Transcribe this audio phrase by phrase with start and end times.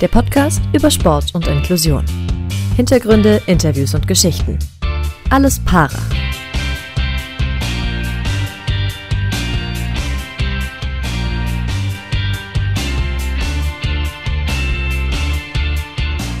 [0.00, 2.06] der Podcast über Sport und Inklusion.
[2.74, 4.58] Hintergründe, Interviews und Geschichten.
[5.28, 5.98] Alles Para.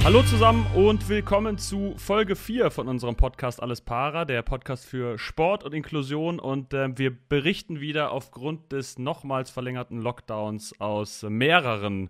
[0.04, 5.18] Hallo zusammen und willkommen zu Folge 4 von unserem Podcast Alles Para, der Podcast für
[5.18, 6.40] Sport und Inklusion.
[6.40, 12.08] Und äh, wir berichten wieder aufgrund des nochmals verlängerten Lockdowns aus mehreren,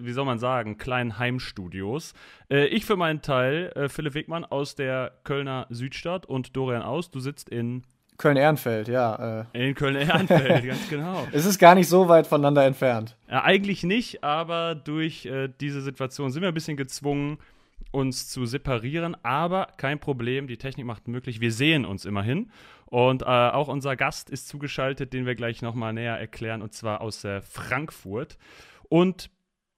[0.00, 2.14] wie soll man sagen, kleinen Heimstudios.
[2.50, 7.10] Äh, ich für meinen Teil, äh, Philipp Wegmann aus der Kölner Südstadt und Dorian Aus,
[7.10, 7.84] du sitzt in
[8.18, 9.46] Köln-Ehrenfeld, ja.
[9.54, 9.68] Äh.
[9.68, 11.26] In Köln-Ehrenfeld, ganz genau.
[11.32, 13.16] Es ist gar nicht so weit voneinander entfernt.
[13.30, 17.38] Ja, eigentlich nicht, aber durch äh, diese Situation sind wir ein bisschen gezwungen,
[17.92, 19.16] uns zu separieren.
[19.24, 21.40] Aber kein Problem, die Technik macht möglich.
[21.40, 22.50] Wir sehen uns immerhin.
[22.84, 27.00] Und äh, auch unser Gast ist zugeschaltet, den wir gleich nochmal näher erklären, und zwar
[27.00, 28.36] aus äh, Frankfurt.
[28.90, 29.30] Und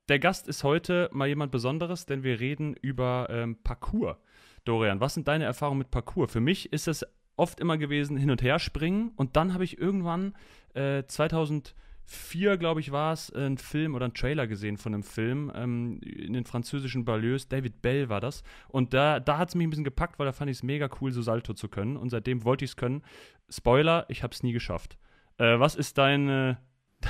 [0.09, 4.17] der Gast ist heute mal jemand Besonderes, denn wir reden über ähm, Parcours.
[4.64, 6.33] Dorian, was sind deine Erfahrungen mit Parcours?
[6.33, 7.05] Für mich ist es
[7.36, 9.12] oft immer gewesen, hin und her springen.
[9.17, 10.34] Und dann habe ich irgendwann
[10.75, 15.50] äh, 2004, glaube ich, war es, einen Film oder einen Trailer gesehen von einem Film
[15.55, 17.48] ähm, in den französischen Balleus.
[17.48, 18.42] David Bell war das.
[18.69, 20.89] Und da, da hat es mich ein bisschen gepackt, weil da fand ich es mega
[21.00, 21.97] cool, so Salto zu können.
[21.97, 23.03] Und seitdem wollte ich es können.
[23.48, 24.98] Spoiler, ich habe es nie geschafft.
[25.39, 26.59] Äh, was ist deine,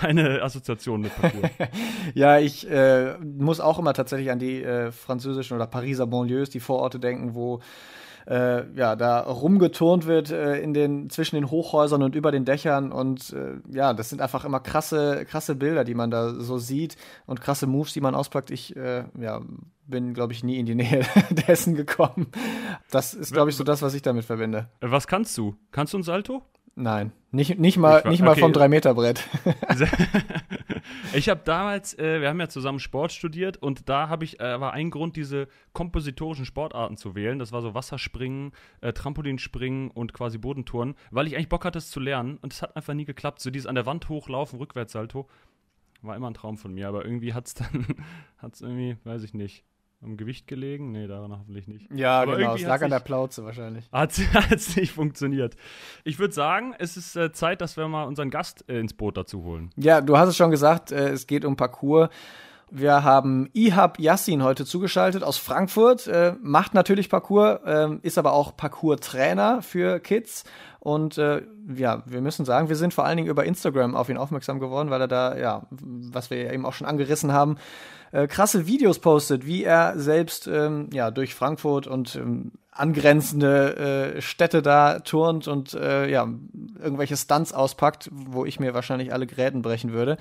[0.00, 1.50] deine Assoziation mit Parcours?
[2.14, 6.60] ja, ich äh, muss auch immer tatsächlich an die äh, französischen oder Pariser Banlieues, die
[6.60, 7.60] Vororte denken, wo
[8.26, 12.92] äh, ja, da rumgeturnt wird äh, in den, zwischen den Hochhäusern und über den Dächern.
[12.92, 16.96] Und äh, ja, das sind einfach immer krasse, krasse Bilder, die man da so sieht
[17.26, 18.50] und krasse Moves, die man auspackt.
[18.50, 19.40] Ich äh, ja,
[19.86, 21.04] bin, glaube ich, nie in die Nähe
[21.48, 22.28] dessen gekommen.
[22.90, 24.68] Das ist, glaube ich, so das, was ich damit verbinde.
[24.80, 25.56] Was kannst du?
[25.70, 26.42] Kannst du ein Salto?
[26.74, 28.40] Nein, nicht, nicht mal, nicht, nicht mal okay.
[28.40, 29.28] vom 3-Meter-Brett.
[31.14, 34.58] ich habe damals, äh, wir haben ja zusammen Sport studiert und da habe ich, äh,
[34.58, 37.38] war ein Grund, diese kompositorischen Sportarten zu wählen.
[37.38, 41.90] Das war so Wasserspringen, äh, Trampolinspringen und quasi Bodentouren, weil ich eigentlich Bock hatte, es
[41.90, 43.40] zu lernen und es hat einfach nie geklappt.
[43.40, 45.28] So dieses an der Wand hochlaufen, Rückwärtssalto,
[46.00, 47.86] war immer ein Traum von mir, aber irgendwie hat es dann,
[48.38, 49.64] hat es irgendwie, weiß ich nicht,
[50.02, 50.92] am Gewicht gelegen?
[50.92, 51.90] Nee, daran hoffentlich nicht.
[51.92, 52.54] Ja, Aber genau.
[52.54, 53.88] Es lag an der Plauze wahrscheinlich.
[53.92, 54.18] Hat
[54.50, 55.56] es nicht funktioniert.
[56.04, 59.16] Ich würde sagen, es ist äh, Zeit, dass wir mal unseren Gast äh, ins Boot
[59.16, 59.70] dazu holen.
[59.76, 62.08] Ja, du hast es schon gesagt, äh, es geht um Parcours.
[62.74, 68.32] Wir haben Ihab Yassin heute zugeschaltet aus Frankfurt, äh, macht natürlich Parcours, äh, ist aber
[68.32, 70.44] auch Parcours-Trainer für Kids.
[70.80, 71.42] Und äh,
[71.76, 74.88] ja, wir müssen sagen, wir sind vor allen Dingen über Instagram auf ihn aufmerksam geworden,
[74.88, 77.58] weil er da, ja, was wir eben auch schon angerissen haben,
[78.10, 84.22] äh, krasse Videos postet, wie er selbst ähm, ja durch Frankfurt und ähm, angrenzende äh,
[84.22, 86.26] Städte da turnt und äh, ja
[86.78, 90.16] irgendwelche Stunts auspackt, wo ich mir wahrscheinlich alle Gräten brechen würde.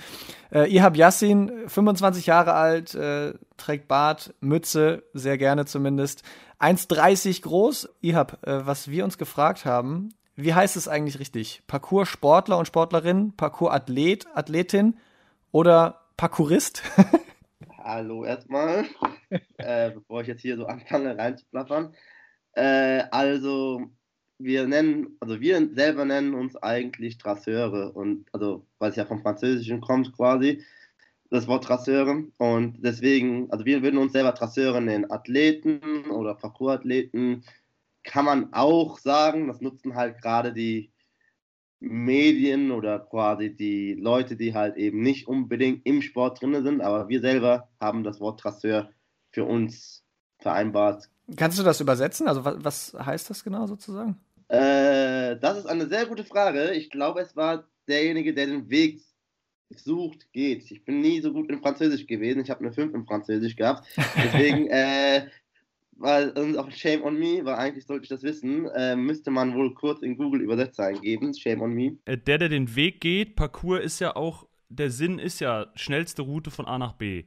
[0.51, 6.23] Äh, Ihab Yassin, 25 Jahre alt, äh, trägt Bart, Mütze, sehr gerne zumindest.
[6.59, 7.89] 1,30 groß.
[8.01, 11.63] Ihab, äh, was wir uns gefragt haben, wie heißt es eigentlich richtig?
[11.67, 14.97] Parcours-Sportler und Sportlerin, Parcours-Athlet, Athletin
[15.51, 16.83] oder Parkourist?
[17.83, 18.85] Hallo erstmal,
[19.57, 21.95] äh, bevor ich jetzt hier so anfange reinzuplappern.
[22.53, 23.89] Äh, also
[24.37, 29.21] wir nennen, also wir selber nennen uns eigentlich Trasseure und also weil es ja vom
[29.21, 30.63] Französischen kommt quasi
[31.31, 32.25] das Wort Trasseure.
[32.37, 37.43] Und deswegen, also wir würden uns selber Trasseure nennen, Athleten oder Parcoursathleten
[38.03, 40.91] kann man auch sagen, das nutzen halt gerade die
[41.79, 47.09] Medien oder quasi die Leute, die halt eben nicht unbedingt im Sport drin sind, aber
[47.09, 48.91] wir selber haben das Wort Trasseur
[49.31, 50.03] für uns
[50.39, 51.09] vereinbart.
[51.35, 52.27] Kannst du das übersetzen?
[52.27, 54.17] Also was, was heißt das genau sozusagen?
[54.47, 56.71] Äh, das ist eine sehr gute Frage.
[56.71, 59.01] Ich glaube, es war derjenige, der den Weg
[59.69, 60.69] sucht, geht.
[60.69, 62.41] Ich bin nie so gut in Französisch gewesen.
[62.41, 63.87] Ich habe eine 5 in Französisch gehabt.
[64.17, 65.27] Deswegen äh,
[66.01, 69.53] weil und auch Shame on Me, weil eigentlich sollte ich das wissen, äh, müsste man
[69.55, 71.97] wohl kurz in Google Übersetzer eingeben, Shame on Me.
[72.05, 76.23] Äh, der, der den Weg geht, Parcours ist ja auch, der Sinn ist ja schnellste
[76.23, 77.25] Route von A nach B,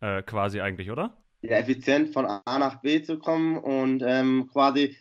[0.00, 1.16] äh, quasi eigentlich, oder?
[1.42, 4.96] Ja, effizient von A nach B zu kommen und ähm, quasi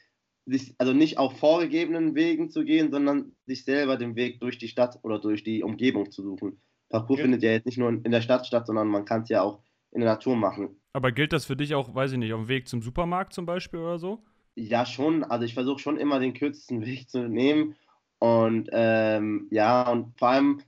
[0.46, 4.68] sich, also nicht auf vorgegebenen Wegen zu gehen, sondern sich selber den Weg durch die
[4.68, 6.62] Stadt oder durch die Umgebung zu suchen.
[6.90, 7.24] Parcours ja.
[7.24, 9.62] findet ja jetzt nicht nur in der Stadt statt, sondern man kann es ja auch
[9.92, 10.82] in der Natur machen.
[10.94, 13.46] Aber gilt das für dich auch, weiß ich nicht, auf dem Weg zum Supermarkt zum
[13.46, 14.24] Beispiel oder so?
[14.56, 15.24] Ja, schon.
[15.24, 17.76] Also ich versuche schon immer den kürzesten Weg zu nehmen.
[18.20, 20.62] Und ähm, ja, und vor allem,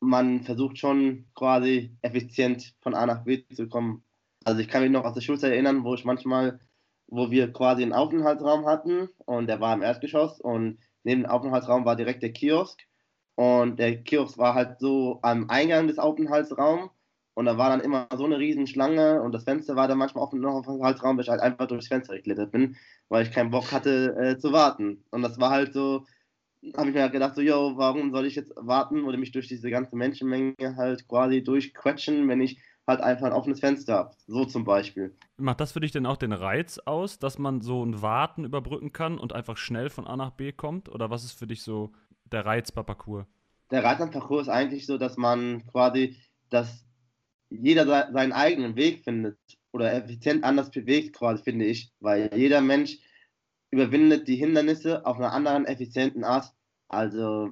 [0.00, 4.02] man versucht schon quasi effizient von A nach B zu kommen.
[4.44, 6.60] Also ich kann mich noch aus der Schulzeit erinnern, wo ich manchmal,
[7.08, 11.84] wo wir quasi einen Aufenthaltsraum hatten und der war im Erdgeschoss und neben dem Aufenthaltsraum
[11.84, 12.80] war direkt der Kiosk.
[13.36, 16.90] Und der Kiosk war halt so am Eingang des Aufenthaltsraums
[17.34, 20.24] Und da war dann immer so eine riesen Schlange und das Fenster war dann manchmal
[20.24, 22.76] offen noch auf dem Halsraum, weil ich halt einfach durchs Fenster geklettert bin,
[23.08, 25.04] weil ich keinen Bock hatte äh, zu warten.
[25.10, 26.06] Und das war halt so,
[26.76, 29.48] habe ich mir halt gedacht, so, yo, warum soll ich jetzt warten oder mich durch
[29.48, 34.10] diese ganze Menschenmenge halt quasi durchquetschen, wenn ich halt einfach ein offenes Fenster.
[34.26, 35.16] So zum Beispiel.
[35.36, 38.92] Macht das für dich denn auch den Reiz aus, dass man so ein Warten überbrücken
[38.92, 40.88] kann und einfach schnell von A nach B kommt?
[40.88, 41.92] Oder was ist für dich so
[42.24, 43.26] der Reiz bei Parcours?
[43.70, 46.16] Der Reiz am Parcours ist eigentlich so, dass man quasi,
[46.48, 46.84] dass
[47.50, 49.38] jeder seinen eigenen Weg findet
[49.72, 52.98] oder effizient anders bewegt, quasi, finde ich, weil jeder Mensch
[53.70, 56.52] überwindet die Hindernisse auf einer anderen, effizienten Art.
[56.88, 57.50] Also,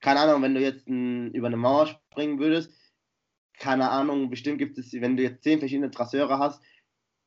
[0.00, 2.72] keine Ahnung, wenn du jetzt über eine Mauer springen würdest,
[3.60, 6.60] keine Ahnung, bestimmt gibt es, wenn du jetzt zehn verschiedene Trasseure hast,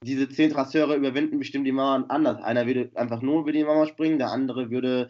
[0.03, 2.41] diese zehn Trasseure überwinden bestimmt die Mauern anders.
[2.41, 5.09] Einer würde einfach nur über die Mauer springen, der andere würde,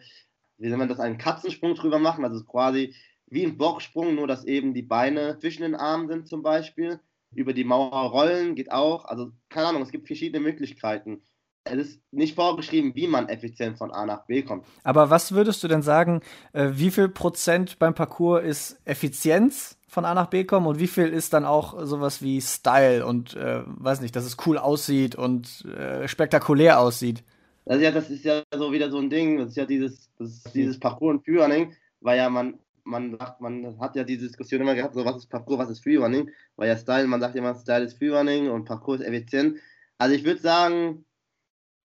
[0.58, 2.94] wie soll man das, einen Katzensprung drüber machen, also quasi
[3.26, 7.00] wie ein Boxsprung, nur dass eben die Beine zwischen den Armen sind zum Beispiel.
[7.34, 9.06] Über die Mauer rollen geht auch.
[9.06, 11.22] Also keine Ahnung, es gibt verschiedene Möglichkeiten.
[11.64, 14.66] Es ist nicht vorgeschrieben, wie man effizient von A nach B kommt.
[14.84, 16.20] Aber was würdest du denn sagen,
[16.52, 20.86] äh, wie viel Prozent beim Parcours ist Effizienz von A nach B kommen und wie
[20.86, 25.14] viel ist dann auch sowas wie Style und äh, weiß nicht, dass es cool aussieht
[25.14, 27.22] und äh, spektakulär aussieht?
[27.64, 30.10] Also ja, das ist ja so wieder so ein Ding, das ist ja dieses,
[30.54, 34.74] dieses Parcours und Führerning, weil ja man man sagt, man hat ja diese Diskussion immer
[34.74, 37.84] gehabt, so was ist Parcours, was ist Freerunning, weil ja Style, man sagt immer, Style
[37.84, 39.58] ist Freerunning und Parcours ist effizient.
[39.96, 41.04] Also ich würde sagen,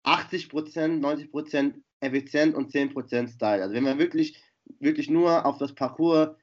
[0.03, 3.63] 80%, 90% effizient und 10% Style.
[3.63, 4.39] Also wenn man wirklich,
[4.79, 6.35] wirklich nur auf das Parcours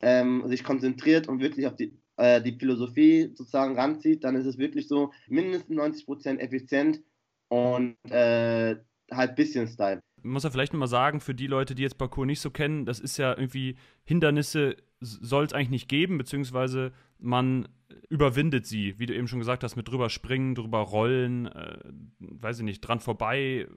[0.00, 4.58] ähm, sich konzentriert und wirklich auf die, äh, die Philosophie sozusagen ranzieht, dann ist es
[4.58, 7.00] wirklich so mindestens 90% effizient
[7.48, 8.76] und äh,
[9.10, 12.40] halt bisschen Style muss ja vielleicht nochmal sagen, für die Leute, die jetzt Parcours nicht
[12.40, 17.68] so kennen, das ist ja irgendwie, Hindernisse soll es eigentlich nicht geben, beziehungsweise man
[18.08, 21.78] überwindet sie, wie du eben schon gesagt hast, mit drüber springen, drüber rollen, äh,
[22.18, 23.68] weiß ich nicht, dran vorbei,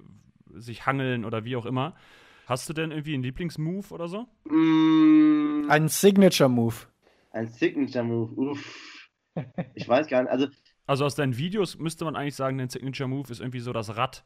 [0.54, 1.96] sich hangeln oder wie auch immer.
[2.52, 4.28] Hast du denn irgendwie einen Lieblingsmove oder so?
[4.44, 5.70] Mm.
[5.70, 6.76] Ein Signature-Move.
[7.32, 9.10] Ein Signature-Move, uff.
[9.74, 10.32] Ich weiß gar nicht.
[10.34, 10.48] Also,
[10.86, 14.26] also aus deinen Videos müsste man eigentlich sagen, dein Signature-Move ist irgendwie so das Rad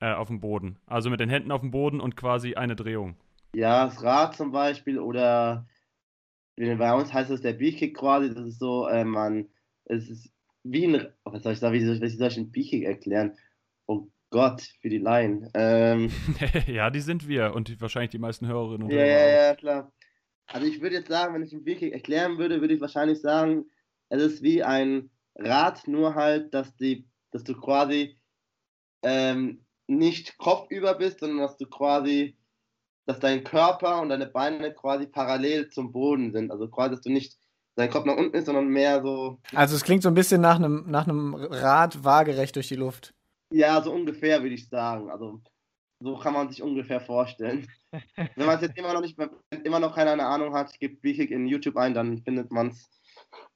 [0.00, 0.80] äh, auf dem Boden.
[0.86, 3.14] Also mit den Händen auf dem Boden und quasi eine Drehung.
[3.54, 5.64] Ja, das Rad zum Beispiel oder
[6.56, 8.34] bei uns heißt das der B-Kick quasi.
[8.34, 9.46] Das ist so, äh, man,
[9.84, 10.32] es ist
[10.64, 13.36] wie ein, was soll ich sagen, wie soll, wie soll ich einen B-Kick erklären?
[13.86, 15.48] Oh Gott, für die Laien.
[15.54, 16.10] Ähm,
[16.66, 19.06] ja, die sind wir und die, wahrscheinlich die meisten Hörerinnen und Hörer.
[19.06, 19.92] Ja, ja, ja, klar.
[20.48, 23.66] Also ich würde jetzt sagen, wenn ich einen B-Kick erklären würde, würde ich wahrscheinlich sagen,
[24.08, 28.18] es ist wie ein Rad, nur halt, dass die, dass du quasi
[29.04, 32.36] ähm, nicht kopfüber bist, sondern dass du quasi,
[33.06, 36.50] dass dein Körper und deine Beine quasi parallel zum Boden sind.
[36.50, 37.38] Also quasi, dass du nicht
[37.76, 39.38] dein Kopf nach unten ist, sondern mehr so.
[39.54, 43.14] Also es klingt so ein bisschen nach einem, nach einem Rad waagerecht durch die Luft.
[43.54, 45.10] Ja, so ungefähr würde ich sagen.
[45.10, 45.40] Also
[46.00, 47.68] so kann man sich ungefähr vorstellen.
[48.16, 49.16] Wenn man es jetzt immer noch nicht,
[49.62, 52.90] immer noch keine Ahnung hat, gibt Bikik in YouTube ein, dann findet man es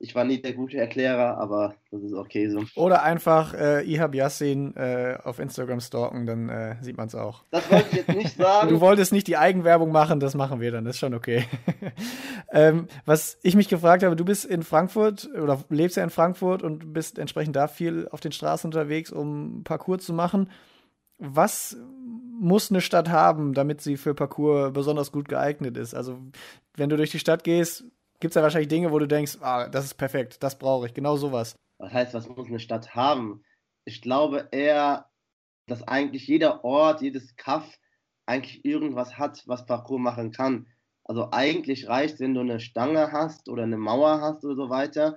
[0.01, 2.63] ich war nie der gute Erklärer, aber das ist okay so.
[2.77, 7.45] Oder einfach äh, Ihab Yassin äh, auf Instagram stalken, dann äh, sieht man es auch.
[7.51, 8.69] Das wollte ich jetzt nicht sagen.
[8.69, 11.47] Du wolltest nicht die Eigenwerbung machen, das machen wir dann, das ist schon okay.
[12.53, 16.63] ähm, was ich mich gefragt habe, du bist in Frankfurt oder lebst ja in Frankfurt
[16.63, 20.51] und bist entsprechend da viel auf den Straßen unterwegs, um Parcours zu machen.
[21.19, 21.77] Was
[22.41, 25.95] muss eine Stadt haben, damit sie für Parcours besonders gut geeignet ist?
[25.95, 26.19] Also,
[26.77, 27.85] wenn du durch die Stadt gehst,
[28.21, 30.95] gibt es ja wahrscheinlich Dinge, wo du denkst, ah, das ist perfekt, das brauche ich,
[30.95, 31.57] genau sowas.
[31.79, 33.45] Was heißt, was muss eine Stadt haben?
[33.85, 35.07] Ich glaube eher,
[35.67, 37.79] dass eigentlich jeder Ort, jedes Kaff
[38.27, 40.67] eigentlich irgendwas hat, was Parcours machen kann.
[41.05, 45.17] Also eigentlich reicht, wenn du eine Stange hast oder eine Mauer hast oder so weiter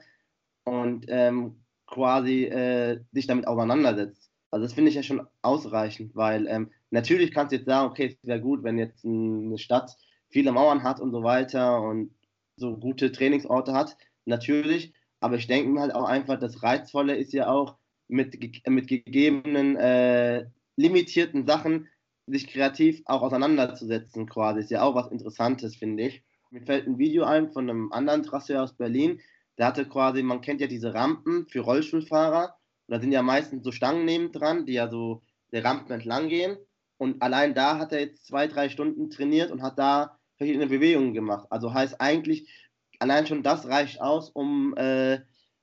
[0.63, 4.29] und ähm, quasi äh, dich damit auseinandersetzt.
[4.51, 8.17] Also das finde ich ja schon ausreichend, weil ähm, natürlich kannst du jetzt sagen, okay,
[8.21, 9.97] es wäre gut, wenn jetzt eine Stadt
[10.29, 12.11] viele Mauern hat und so weiter und
[12.61, 14.93] so gute Trainingsorte hat, natürlich.
[15.19, 17.75] Aber ich denke mir halt auch einfach, das Reizvolle ist ja auch
[18.07, 20.45] mit, mit gegebenen äh,
[20.77, 21.89] limitierten Sachen
[22.27, 24.61] sich kreativ auch auseinanderzusetzen quasi.
[24.61, 26.23] Ist ja auch was Interessantes, finde ich.
[26.49, 29.21] Mir fällt ein Video ein von einem anderen Trasseur aus Berlin.
[29.57, 32.55] Der hatte quasi, man kennt ja diese Rampen für Rollstuhlfahrer.
[32.87, 36.57] da sind ja meistens so Stangen nebendran, die ja so der Rampen entlang gehen.
[36.97, 41.13] Und allein da hat er jetzt zwei, drei Stunden trainiert und hat da verschiedene Bewegungen
[41.13, 41.45] gemacht.
[41.51, 42.49] Also heißt eigentlich,
[42.97, 45.19] allein schon das reicht aus, um, äh,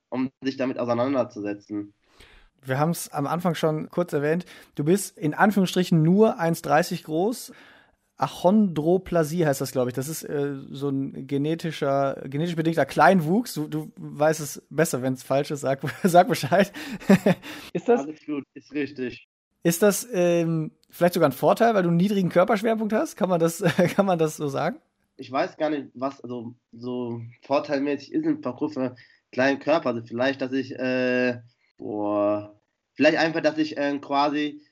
[0.08, 1.94] um sich damit auseinanderzusetzen.
[2.62, 4.44] Wir haben es am Anfang schon kurz erwähnt.
[4.76, 7.52] Du bist in Anführungsstrichen nur 1,30 groß,
[8.18, 9.94] Achondroplasie heißt das, glaube ich.
[9.94, 13.54] Das ist äh, so ein genetischer, genetisch bedingter Kleinwuchs.
[13.54, 15.60] Du, du weißt es besser, wenn es falsch ist.
[15.60, 16.72] Sag, sag Bescheid.
[17.72, 18.00] ist das?
[18.00, 19.27] Alles gut, ist richtig.
[19.62, 23.16] Ist das ähm, vielleicht sogar ein Vorteil, weil du einen niedrigen Körperschwerpunkt hast?
[23.16, 23.62] Kann man das,
[23.96, 24.80] kann man das so sagen?
[25.16, 28.94] Ich weiß gar nicht, was also so vorteilmäßig ist im Parcours für
[29.32, 29.90] kleinen Körper.
[29.90, 31.40] Also vielleicht, dass ich, äh,
[31.76, 32.58] boah,
[32.94, 34.62] vielleicht einfach, dass ich äh, quasi,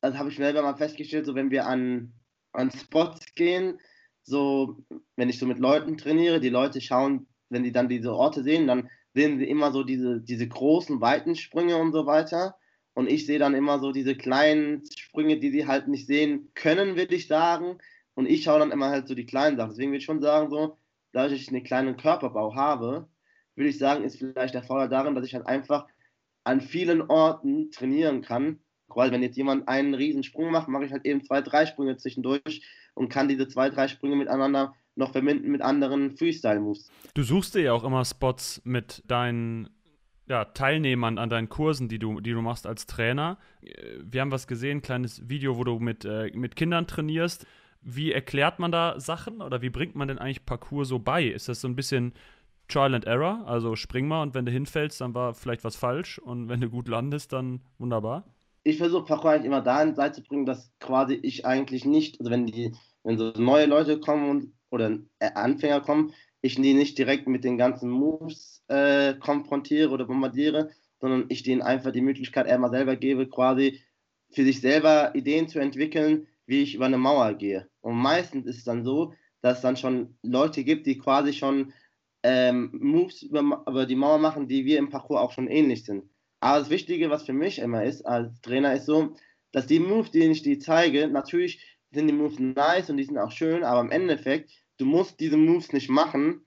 [0.00, 2.12] das habe ich selber mal festgestellt, so wenn wir an
[2.52, 3.78] an Spots gehen,
[4.22, 4.76] so,
[5.16, 8.66] wenn ich so mit Leuten trainiere, die Leute schauen, wenn die dann diese Orte sehen,
[8.66, 12.56] dann sehen sie immer so diese, diese großen, weiten Sprünge und so weiter.
[12.98, 16.96] Und ich sehe dann immer so diese kleinen Sprünge, die sie halt nicht sehen können,
[16.96, 17.78] würde ich sagen.
[18.14, 19.70] Und ich schaue dann immer halt so die kleinen Sachen.
[19.70, 20.76] Deswegen würde ich schon sagen, so,
[21.12, 23.06] dass ich einen kleinen Körperbau habe,
[23.54, 25.86] würde ich sagen, ist vielleicht der Vorteil darin, dass ich halt einfach
[26.42, 30.92] an vielen Orten trainieren kann weil wenn jetzt jemand einen riesen Sprung macht, mache ich
[30.92, 32.62] halt eben zwei, drei Sprünge zwischendurch
[32.94, 36.90] und kann diese zwei, drei Sprünge miteinander noch verbinden mit anderen Freestyle-Moves.
[37.14, 39.68] Du suchst dir ja auch immer Spots mit deinen
[40.28, 43.38] ja, Teilnehmern an deinen Kursen, die du, die du machst als Trainer.
[44.02, 47.46] Wir haben was gesehen, ein kleines Video, wo du mit, äh, mit Kindern trainierst.
[47.80, 51.24] Wie erklärt man da Sachen oder wie bringt man denn eigentlich Parcours so bei?
[51.24, 52.12] Ist das so ein bisschen
[52.68, 53.44] Trial and Error?
[53.46, 56.68] Also spring mal und wenn du hinfällst, dann war vielleicht was falsch und wenn du
[56.68, 58.24] gut landest, dann wunderbar?
[58.68, 62.46] ich versuche Parkour eigentlich immer dahin zu bringen, dass quasi ich eigentlich nicht, also wenn
[62.46, 66.12] die, wenn so neue Leute kommen und, oder Anfänger kommen,
[66.48, 71.62] ich die nicht direkt mit den ganzen Moves äh, konfrontiere oder bombardiere, sondern ich denen
[71.62, 73.80] einfach die Möglichkeit einmal selber gebe, quasi
[74.30, 77.68] für sich selber Ideen zu entwickeln, wie ich über eine Mauer gehe.
[77.80, 81.72] Und meistens ist es dann so, dass es dann schon Leute gibt, die quasi schon
[82.22, 86.04] ähm, Moves über, über die Mauer machen, die wir im Parcours auch schon ähnlich sind.
[86.40, 89.14] Aber das Wichtige, was für mich immer ist, als Trainer, ist so,
[89.52, 93.18] dass die Moves, die ich dir zeige, natürlich sind die Moves nice und die sind
[93.18, 96.44] auch schön, aber im Endeffekt, du musst diese Moves nicht machen,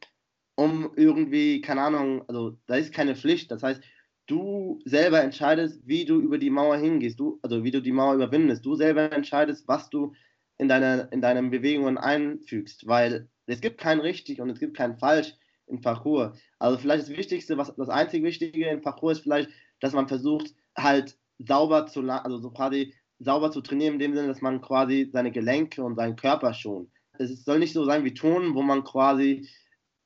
[0.56, 3.52] um irgendwie, keine Ahnung, also da ist keine Pflicht.
[3.52, 3.82] Das heißt,
[4.28, 8.16] du selber entscheidest, wie du über die Mauer hingehst, du, also wie du die Mauer
[8.16, 8.66] überwindest.
[8.66, 10.14] Du selber entscheidest, was du
[10.58, 14.98] in, deine, in deinen Bewegungen einfügst, weil es gibt kein richtig und es gibt kein
[14.98, 15.34] falsch
[15.68, 16.38] im Parcours.
[16.60, 20.54] Also vielleicht das Wichtigste, was das einzig Wichtige im Parcours ist vielleicht, dass man versucht,
[20.78, 25.10] halt sauber zu, also so quasi sauber zu trainieren, in dem Sinne, dass man quasi
[25.12, 26.90] seine Gelenke und seinen Körper schont.
[27.22, 29.48] Es soll nicht so sein wie Turnen, wo man quasi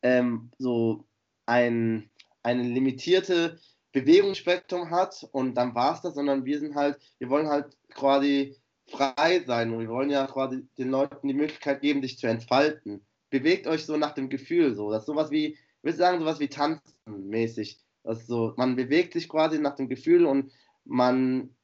[0.02, 1.06] ähm, so
[1.46, 2.10] ein,
[2.44, 3.60] eine limitierte
[3.92, 8.58] Bewegungsspektrum hat und dann war es das, sondern wir sind halt, wir wollen halt quasi
[8.88, 13.06] frei sein und wir wollen ja quasi den Leuten die Möglichkeit geben, sich zu entfalten.
[13.30, 14.92] Bewegt euch so nach dem Gefühl so.
[14.92, 17.80] Das ist sowas wie, ich würde sagen, sowas wie Tanzen mäßig.
[18.04, 20.52] Also man bewegt sich quasi nach dem Gefühl und
[20.84, 21.56] man,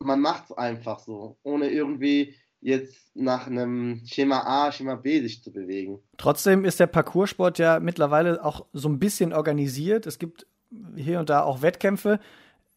[0.00, 5.42] man macht es einfach so, ohne irgendwie jetzt nach einem Schema A, Schema B sich
[5.42, 5.98] zu bewegen.
[6.16, 10.06] Trotzdem ist der Parcoursport ja mittlerweile auch so ein bisschen organisiert.
[10.06, 10.46] Es gibt
[10.96, 12.18] hier und da auch Wettkämpfe.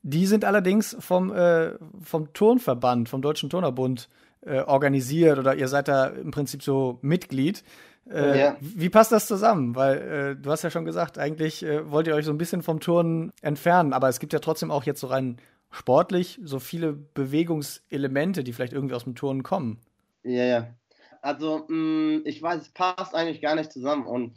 [0.02, 4.10] Die sind allerdings vom, äh, vom Turnverband, vom Deutschen Turnerbund
[4.42, 7.64] äh, organisiert oder ihr seid da im Prinzip so Mitglied.
[8.10, 8.58] Äh, ja.
[8.62, 9.76] Wie passt das zusammen?
[9.76, 12.64] Weil äh, du hast ja schon gesagt, eigentlich äh, wollt ihr euch so ein bisschen
[12.64, 15.38] vom Turnen entfernen, aber es gibt ja trotzdem auch jetzt so rein
[15.72, 19.80] sportlich so viele Bewegungselemente, die vielleicht irgendwie aus dem Turnen kommen.
[20.24, 20.76] Ja, ja.
[21.22, 24.36] Also, mh, mm, ich weiß, es passt eigentlich gar nicht zusammen und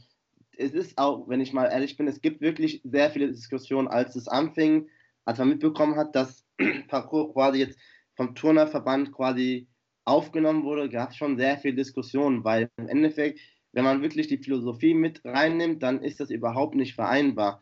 [0.57, 4.17] es ist auch, wenn ich mal ehrlich bin, es gibt wirklich sehr viele Diskussionen, als
[4.17, 4.89] es anfing,
[5.25, 6.45] als man mitbekommen hat, dass
[6.89, 7.79] Parcours quasi jetzt
[8.17, 9.67] vom Turnerverband quasi
[10.05, 13.39] aufgenommen wurde, gab es schon sehr viele Diskussionen, weil im Endeffekt
[13.73, 17.61] wenn man wirklich die Philosophie mit reinnimmt, dann ist das überhaupt nicht vereinbar.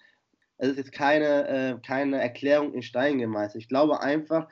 [0.60, 3.62] Es ist jetzt keine, äh, keine Erklärung in Stein gemeißelt.
[3.62, 4.46] Ich glaube einfach,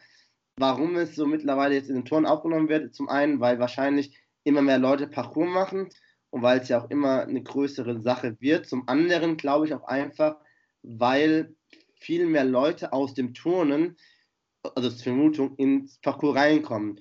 [0.56, 4.62] warum es so mittlerweile jetzt in den Turn aufgenommen wird, zum einen, weil wahrscheinlich immer
[4.62, 5.90] mehr Leute Parcours machen
[6.30, 8.66] und weil es ja auch immer eine größere Sache wird.
[8.66, 10.36] Zum anderen glaube ich auch einfach,
[10.82, 11.54] weil
[12.00, 13.98] viel mehr Leute aus dem Turnen,
[14.62, 17.00] also zur Vermutung, ins Parcours reinkommen.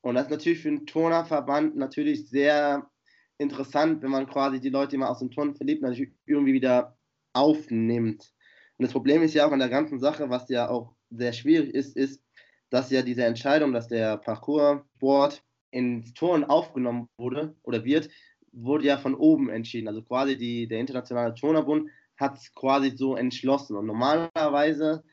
[0.00, 2.90] Und das ist natürlich für einen Turnerverband natürlich sehr
[3.38, 6.98] interessant, wenn man quasi die Leute, die man aus dem Turnen verliebt, natürlich irgendwie wieder
[7.34, 8.32] aufnimmt.
[8.78, 11.74] Und das Problem ist ja auch an der ganzen Sache, was ja auch sehr schwierig
[11.74, 12.22] ist, ist,
[12.70, 18.08] dass ja diese Entscheidung, dass der Parcours-Board ins Turnen aufgenommen wurde oder wird,
[18.52, 19.88] wurde ja von oben entschieden.
[19.88, 23.76] Also quasi die, der Internationale Turnerbund hat es quasi so entschlossen.
[23.76, 25.04] Und normalerweise,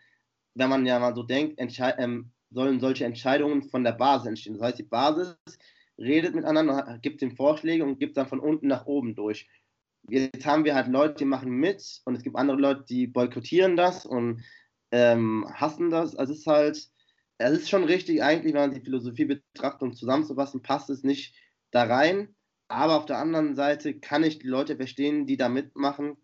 [0.53, 1.59] wenn man ja mal so denkt,
[1.97, 4.53] ähm, sollen solche Entscheidungen von der Basis entstehen.
[4.53, 5.37] Das heißt, die Basis
[5.97, 9.47] redet miteinander, gibt ihm Vorschläge und gibt dann von unten nach oben durch.
[10.09, 13.75] Jetzt haben wir halt Leute, die machen mit und es gibt andere Leute, die boykottieren
[13.75, 14.43] das und
[14.91, 16.15] ähm, hassen das.
[16.15, 16.89] Also es ist halt,
[17.37, 21.35] es ist schon richtig eigentlich, wenn man die Philosophie betrachtet, um zusammenzufassen, passt es nicht
[21.71, 22.35] da rein.
[22.67, 26.17] Aber auf der anderen Seite kann ich die Leute verstehen, die da mitmachen,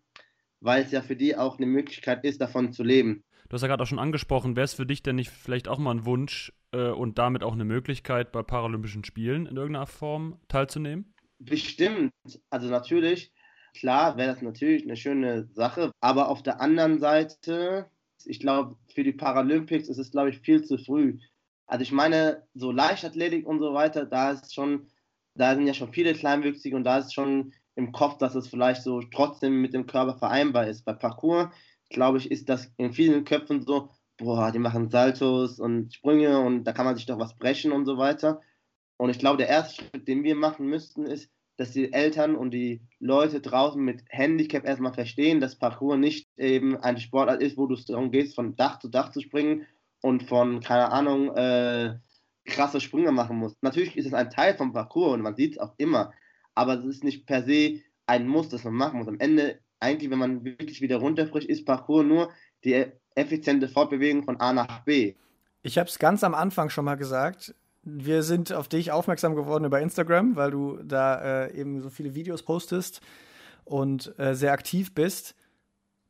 [0.60, 3.24] weil es ja für die auch eine Möglichkeit ist, davon zu leben.
[3.48, 5.78] Du hast ja gerade auch schon angesprochen, wäre es für dich denn nicht vielleicht auch
[5.78, 10.40] mal ein Wunsch äh, und damit auch eine Möglichkeit, bei Paralympischen Spielen in irgendeiner Form
[10.48, 11.14] teilzunehmen?
[11.38, 12.12] Bestimmt.
[12.50, 13.32] Also natürlich,
[13.74, 15.92] klar wäre das natürlich eine schöne Sache.
[16.00, 17.86] Aber auf der anderen Seite,
[18.24, 21.18] ich glaube, für die Paralympics ist es, glaube ich, viel zu früh.
[21.66, 24.88] Also ich meine, so Leichtathletik und so weiter, da ist schon,
[25.34, 28.82] da sind ja schon viele Kleinwüchsige und da ist schon im Kopf, dass es vielleicht
[28.82, 30.84] so trotzdem mit dem Körper vereinbar ist.
[30.84, 31.48] Bei Parcours,
[31.88, 33.88] glaube ich, ist das in vielen Köpfen so,
[34.18, 37.86] boah, die machen Saltos und Sprünge und da kann man sich doch was brechen und
[37.86, 38.40] so weiter.
[38.98, 41.30] Und ich glaube, der erste Schritt, den wir machen müssten, ist,
[41.62, 46.76] dass die Eltern und die Leute draußen mit Handicap erstmal verstehen, dass Parcours nicht eben
[46.78, 49.64] ein Sportart ist, wo du es darum gehst, von Dach zu Dach zu springen
[50.00, 51.94] und von, keine Ahnung, äh,
[52.46, 53.62] krasse Sprünge machen musst.
[53.62, 56.12] Natürlich ist es ein Teil vom Parcours und man sieht es auch immer,
[56.56, 59.06] aber es ist nicht per se ein Muss, das man machen muss.
[59.06, 62.32] Am Ende, eigentlich, wenn man wirklich wieder runterfrischt, ist Parcours nur
[62.64, 65.14] die effiziente Fortbewegung von A nach B.
[65.62, 67.54] Ich habe es ganz am Anfang schon mal gesagt.
[67.84, 72.14] Wir sind auf dich aufmerksam geworden über Instagram, weil du da äh, eben so viele
[72.14, 73.00] Videos postest
[73.64, 75.34] und äh, sehr aktiv bist.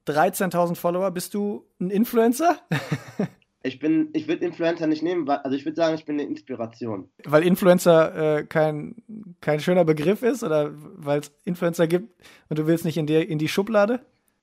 [0.07, 2.59] 13.000 Follower, bist du ein Influencer?
[3.62, 6.29] ich bin, ich würde Influencer nicht nehmen, weil, also ich würde sagen, ich bin eine
[6.29, 7.09] Inspiration.
[7.25, 8.97] Weil Influencer äh, kein,
[9.41, 12.12] kein schöner Begriff ist oder weil es Influencer gibt
[12.49, 14.00] und du willst nicht in, der, in die Schublade?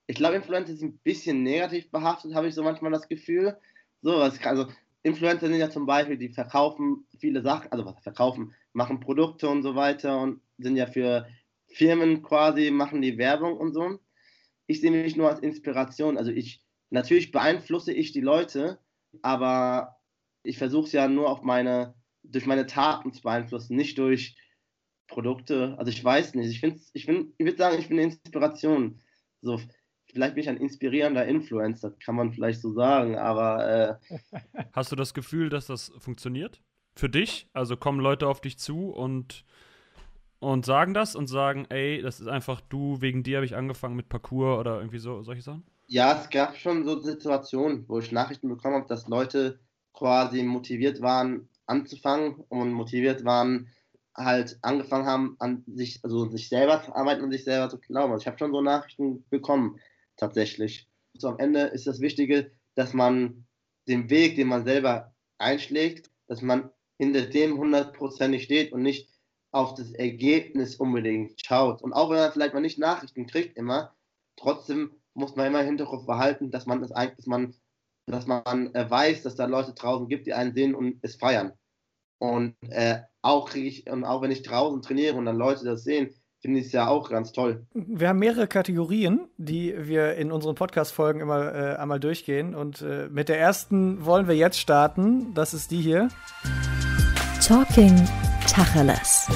[0.08, 3.58] Ich glaube, Influencer sind ein bisschen negativ behaftet, habe ich so manchmal das Gefühl.
[4.02, 4.66] So, also
[5.04, 9.64] Influencer sind ja zum Beispiel, die verkaufen viele Sachen, also was verkaufen, machen Produkte und
[9.64, 11.28] so weiter und sind ja für
[11.68, 14.00] Firmen quasi, machen die Werbung und so.
[14.68, 16.18] Ich sehe mich nur als Inspiration.
[16.18, 18.80] Also ich, natürlich beeinflusse ich die Leute,
[19.22, 20.00] aber
[20.44, 24.36] ich versuche es ja nur auf meine, durch meine Taten zu beeinflussen, nicht durch
[25.08, 25.76] Produkte.
[25.78, 26.50] Also ich weiß nicht.
[26.50, 29.02] Ich ich, ich würde sagen, ich bin eine Inspiration.
[29.42, 29.60] So,
[30.12, 34.00] vielleicht bin ich ein inspirierender Influencer, kann man vielleicht so sagen, aber.
[34.12, 34.20] Äh,
[34.74, 36.62] Hast du das Gefühl, dass das funktioniert?
[36.96, 37.48] Für dich?
[37.54, 39.46] Also kommen Leute auf dich zu und,
[40.40, 43.96] und sagen das und sagen, ey, das ist einfach du, wegen dir habe ich angefangen
[43.96, 45.64] mit Parcours oder irgendwie so solche Sachen?
[45.88, 49.60] Ja, es gab schon so Situationen, wo ich Nachrichten bekommen habe, dass Leute
[49.94, 53.70] quasi motiviert waren, anzufangen und motiviert waren,
[54.16, 58.12] halt angefangen haben, an sich, also sich selber zu arbeiten und sich selber zu glauben.
[58.12, 59.80] Also ich habe schon so Nachrichten bekommen,
[60.20, 60.88] tatsächlich.
[61.14, 63.46] So am Ende ist das Wichtige, dass man
[63.88, 69.10] den Weg, den man selber einschlägt, dass man hinter dem hundertprozentig steht und nicht
[69.52, 71.82] auf das Ergebnis unbedingt schaut.
[71.82, 73.96] Und auch wenn man vielleicht mal nicht Nachrichten kriegt immer,
[74.36, 77.56] trotzdem muss man immer im Hinterkopf behalten, dass man es eigentlich, dass man,
[78.06, 81.54] dass man äh, weiß, dass da Leute draußen gibt, die einen sehen und es feiern.
[82.20, 85.84] Und äh, auch kriege ich, und auch wenn ich draußen trainiere und dann Leute das
[85.84, 87.66] sehen, finde ich es ja auch ganz toll.
[87.74, 92.56] Wir haben mehrere Kategorien, die wir in unseren Podcast-Folgen immer äh, einmal durchgehen.
[92.56, 95.34] Und äh, mit der ersten wollen wir jetzt starten.
[95.34, 96.10] Das ist die hier.
[97.46, 97.96] Talking
[98.48, 99.28] Tacheles.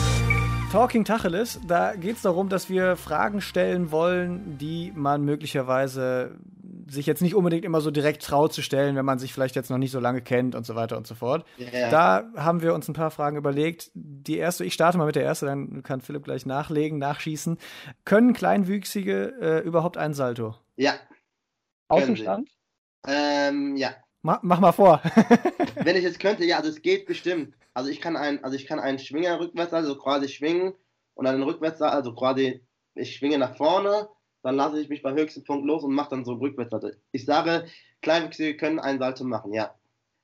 [0.72, 6.32] Talking Tacheles, da geht es darum, dass wir Fragen stellen wollen, die man möglicherweise
[6.94, 9.70] sich jetzt nicht unbedingt immer so direkt traut zu stellen, wenn man sich vielleicht jetzt
[9.70, 11.46] noch nicht so lange kennt und so weiter und so fort.
[11.60, 11.90] Yeah.
[11.90, 13.92] Da haben wir uns ein paar Fragen überlegt.
[13.94, 17.58] Die erste, ich starte mal mit der ersten, dann kann Philipp gleich nachlegen, nachschießen.
[18.06, 20.56] Können Kleinwüchsige äh, überhaupt einen Salto?
[20.76, 20.94] Ja.
[21.90, 22.50] Außenstand?
[23.08, 23.92] Ähm, ja.
[24.22, 25.02] Ma mach mal vor.
[25.76, 27.56] wenn ich es könnte, ja, also es geht bestimmt.
[27.74, 30.74] Also ich kann einen, also ich kann einen Schwinger rückwärts, also quasi schwingen
[31.14, 34.08] und dann rückwärts, also quasi ich schwinge nach vorne,
[34.44, 36.98] dann lasse ich mich beim höchsten Punkt los und mache dann so rückwärts.
[37.12, 37.66] Ich sage,
[38.02, 39.74] Kleinwüchsige können einen Salto machen, ja.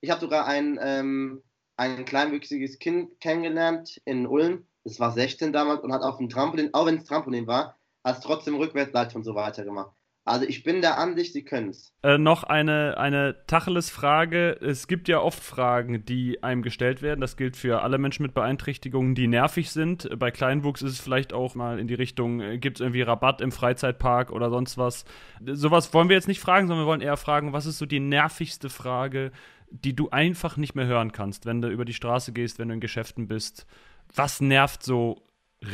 [0.01, 1.41] Ich habe sogar ein, ähm,
[1.77, 4.67] ein kleinwüchsiges Kind kennengelernt in Ulm.
[4.83, 8.17] Das war 16 damals und hat auf dem Trampolin, auch wenn es Trampolin war, hat
[8.17, 9.95] es trotzdem rückwärts Salto und so weiter gemacht.
[10.29, 11.91] Also ich bin der Ansicht, sie können es.
[12.03, 14.59] Äh, noch eine, eine Tacheles-Frage.
[14.61, 17.19] Es gibt ja oft Fragen, die einem gestellt werden.
[17.19, 20.07] Das gilt für alle Menschen mit Beeinträchtigungen, die nervig sind.
[20.19, 23.41] Bei Kleinwuchs ist es vielleicht auch mal in die Richtung, äh, gibt es irgendwie Rabatt
[23.41, 25.03] im Freizeitpark oder sonst was.
[25.45, 27.99] Sowas wollen wir jetzt nicht fragen, sondern wir wollen eher fragen, was ist so die
[27.99, 29.31] nervigste Frage,
[29.71, 32.75] die du einfach nicht mehr hören kannst, wenn du über die Straße gehst, wenn du
[32.75, 33.65] in Geschäften bist.
[34.13, 35.23] Was nervt so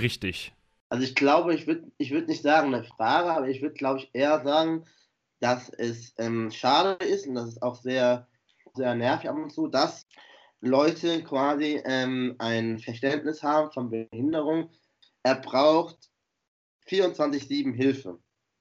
[0.02, 0.55] richtig?
[0.90, 4.00] Also ich glaube, ich würde ich würd nicht sagen eine Frage, aber ich würde, glaube
[4.00, 4.86] ich, eher sagen,
[5.40, 8.28] dass es ähm, schade ist und das ist auch sehr,
[8.74, 10.08] sehr nervig ab und zu, dass
[10.62, 14.70] Leute quasi ähm, ein Verständnis haben von Behinderung.
[15.24, 16.10] Er braucht
[16.88, 18.20] 24-7 Hilfe.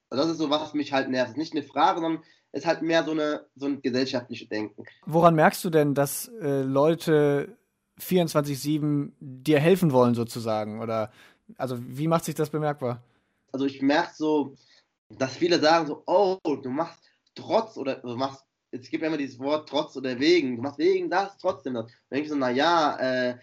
[0.09, 1.31] Also das ist so, was mich halt nervt.
[1.31, 4.47] Es ist nicht eine Frage, sondern es ist halt mehr so, eine, so ein gesellschaftliches
[4.47, 4.83] Denken.
[5.05, 7.57] Woran merkst du denn, dass äh, Leute
[7.99, 10.81] 24-7 dir helfen wollen, sozusagen?
[10.81, 11.11] Oder
[11.57, 13.01] Also wie macht sich das bemerkbar?
[13.51, 14.55] Also ich merke so,
[15.09, 16.99] dass viele sagen so, oh, du machst
[17.35, 20.79] trotz oder du machst, es gibt ja immer dieses Wort trotz oder wegen, du machst
[20.79, 21.85] wegen das, trotzdem das.
[21.85, 23.37] Dann denke ich so, naja, äh,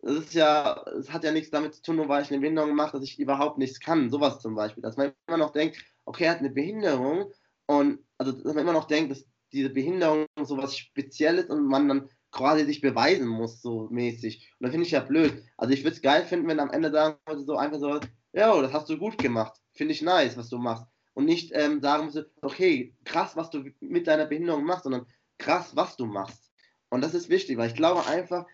[0.00, 2.74] das ist ja, es hat ja nichts damit zu tun, nur weil ich eine Behinderung
[2.74, 4.10] mache, dass ich überhaupt nichts kann.
[4.10, 4.82] Sowas zum Beispiel.
[4.82, 7.32] Dass man immer noch denkt, okay, er hat eine Behinderung
[7.66, 11.88] und also dass man immer noch denkt, dass diese Behinderung so was Spezielles und man
[11.88, 14.52] dann quasi sich beweisen muss, so mäßig.
[14.58, 15.42] Und da finde ich ja blöd.
[15.56, 18.00] Also ich würde es geil finden, wenn am Ende sagen würde, so einfach so,
[18.32, 19.60] ja, das hast du gut gemacht.
[19.72, 20.84] Finde ich nice, was du machst.
[21.14, 25.06] Und nicht ähm, sagen müsste, okay, krass, was du mit deiner Behinderung machst, sondern
[25.38, 26.52] krass, was du machst.
[26.90, 28.46] Und das ist wichtig, weil ich glaube einfach,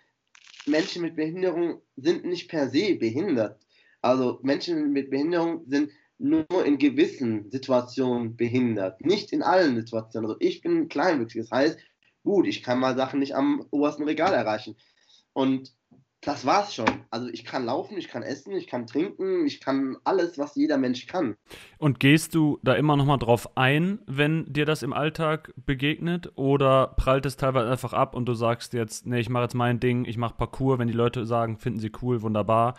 [0.67, 3.61] Menschen mit Behinderung sind nicht per se behindert.
[4.01, 10.31] Also Menschen mit Behinderung sind nur in gewissen Situationen behindert, nicht in allen Situationen.
[10.31, 11.79] Also ich bin kleinwüchsig, das heißt,
[12.25, 14.77] gut, ich kann mal Sachen nicht am obersten Regal erreichen.
[15.33, 15.73] Und
[16.27, 16.87] das war's schon.
[17.11, 20.79] Also ich kann laufen, ich kann essen, ich kann trinken, ich kann alles, was jeder
[20.79, 21.37] Mensch kann.
[21.79, 26.33] Und gehst du da immer noch mal drauf ein, wenn dir das im Alltag begegnet?
[26.37, 29.81] Oder prallt es teilweise einfach ab und du sagst jetzt, nee, ich mache jetzt mein
[29.81, 32.75] Ding, ich mache Parcours, wenn die Leute sagen, finden sie cool, wunderbar.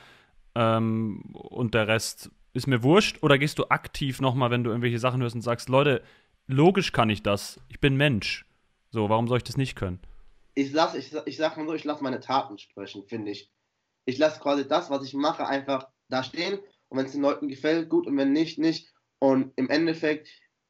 [0.55, 3.21] Ähm, und der Rest ist mir wurscht.
[3.21, 6.01] Oder gehst du aktiv noch mal, wenn du irgendwelche Sachen hörst und sagst, Leute,
[6.47, 8.45] logisch kann ich das, ich bin Mensch.
[8.95, 9.99] So, warum soll ich das nicht können?
[10.55, 13.51] ich lasse, ich, ich sag mal so, ich lasse meine Taten sprechen, finde ich.
[14.05, 16.59] Ich lasse quasi das, was ich mache, einfach da stehen.
[16.87, 18.07] Und wenn es den Leuten gefällt, gut.
[18.07, 18.93] Und wenn nicht, nicht.
[19.19, 20.29] Und im Endeffekt,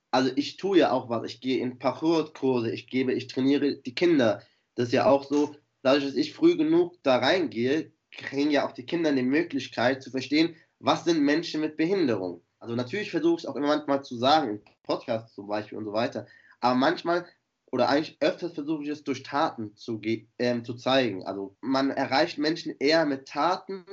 [0.10, 1.26] also ich tue ja auch was.
[1.26, 4.42] Ich gehe in Parkour-Kurse, ich gebe, ich trainiere die Kinder.
[4.74, 8.72] Das ist ja auch so, dadurch, dass ich früh genug da reingehe, kriegen ja auch
[8.72, 12.42] die Kinder die Möglichkeit zu verstehen, was sind Menschen mit Behinderung.
[12.60, 15.94] Also natürlich versuche ich auch immer manchmal zu sagen, im Podcast zum Beispiel und so
[15.94, 16.26] weiter.
[16.60, 17.28] Aber manchmal
[17.72, 20.00] oder eigentlich öfters versuche ich es durch Taten zu,
[20.40, 21.26] ähm, zu zeigen.
[21.26, 23.86] Also man erreicht Menschen eher mit Taten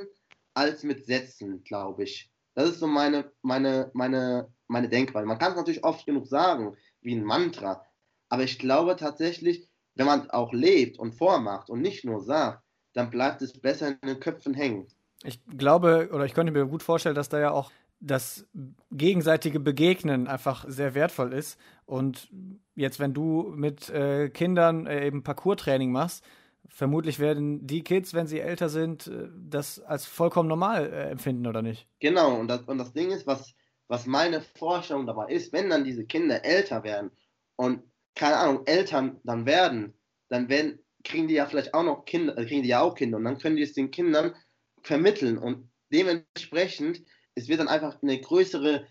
[0.54, 2.30] als mit Sätzen, glaube ich.
[2.54, 5.26] Das ist so meine, meine, meine, meine Denkweise.
[5.26, 7.84] Man kann es natürlich oft genug sagen, wie ein Mantra,
[8.28, 12.62] aber ich glaube tatsächlich, wenn man auch lebt und vormacht und nicht nur sagt,
[12.94, 14.86] dann bleibt es besser in den Köpfen hängen.
[15.24, 17.70] Ich glaube, oder ich könnte mir gut vorstellen, dass da ja auch
[18.02, 18.46] das
[18.90, 21.58] gegenseitige Begegnen einfach sehr wertvoll ist.
[21.86, 22.28] Und
[22.74, 26.24] jetzt, wenn du mit äh, Kindern äh, eben Parcours-Training machst,
[26.68, 31.46] vermutlich werden die Kids, wenn sie älter sind, äh, das als vollkommen normal äh, empfinden,
[31.46, 31.86] oder nicht?
[32.00, 33.54] Genau, und das, und das Ding ist, was,
[33.86, 37.12] was meine Vorstellung dabei ist, wenn dann diese Kinder älter werden
[37.56, 37.82] und,
[38.16, 39.94] keine Ahnung, Eltern dann werden,
[40.28, 43.18] dann werden, kriegen die ja vielleicht auch noch Kinder, äh, kriegen die ja auch Kinder
[43.18, 44.34] und dann können die es den Kindern
[44.82, 47.04] vermitteln und dementsprechend
[47.34, 48.86] es wird dann einfach eine größere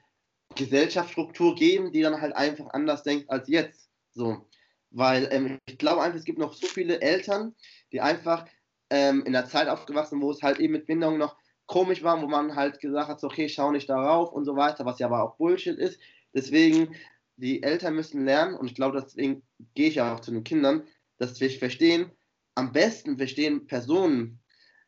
[0.55, 3.89] Gesellschaftsstruktur geben, die dann halt einfach anders denkt als jetzt.
[4.11, 4.45] So.
[4.89, 7.55] Weil ähm, ich glaube einfach, es gibt noch so viele Eltern,
[7.91, 8.45] die einfach
[8.89, 12.27] ähm, in der Zeit aufgewachsen, wo es halt eben mit Bindung noch komisch war, wo
[12.27, 15.23] man halt gesagt hat, so, okay, schau nicht darauf und so weiter, was ja aber
[15.23, 15.99] auch Bullshit ist.
[16.33, 16.95] Deswegen,
[17.37, 20.83] die Eltern müssen lernen, und ich glaube, deswegen gehe ich ja auch zu den Kindern,
[21.17, 22.11] dass wir verstehen,
[22.55, 24.41] am besten verstehen Personen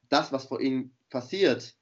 [0.10, 1.78] das, was vor ihnen passiert,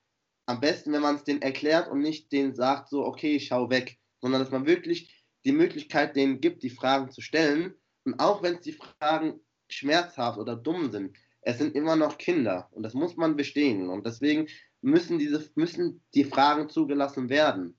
[0.52, 3.98] am besten, wenn man es denen erklärt und nicht denen sagt, so, okay, schau weg,
[4.20, 7.74] sondern dass man wirklich die Möglichkeit denen gibt, die Fragen zu stellen.
[8.04, 12.68] Und auch wenn es die Fragen schmerzhaft oder dumm sind, es sind immer noch Kinder
[12.72, 13.90] und das muss man bestehen.
[13.90, 14.48] Und deswegen
[14.82, 17.78] müssen, diese, müssen die Fragen zugelassen werden.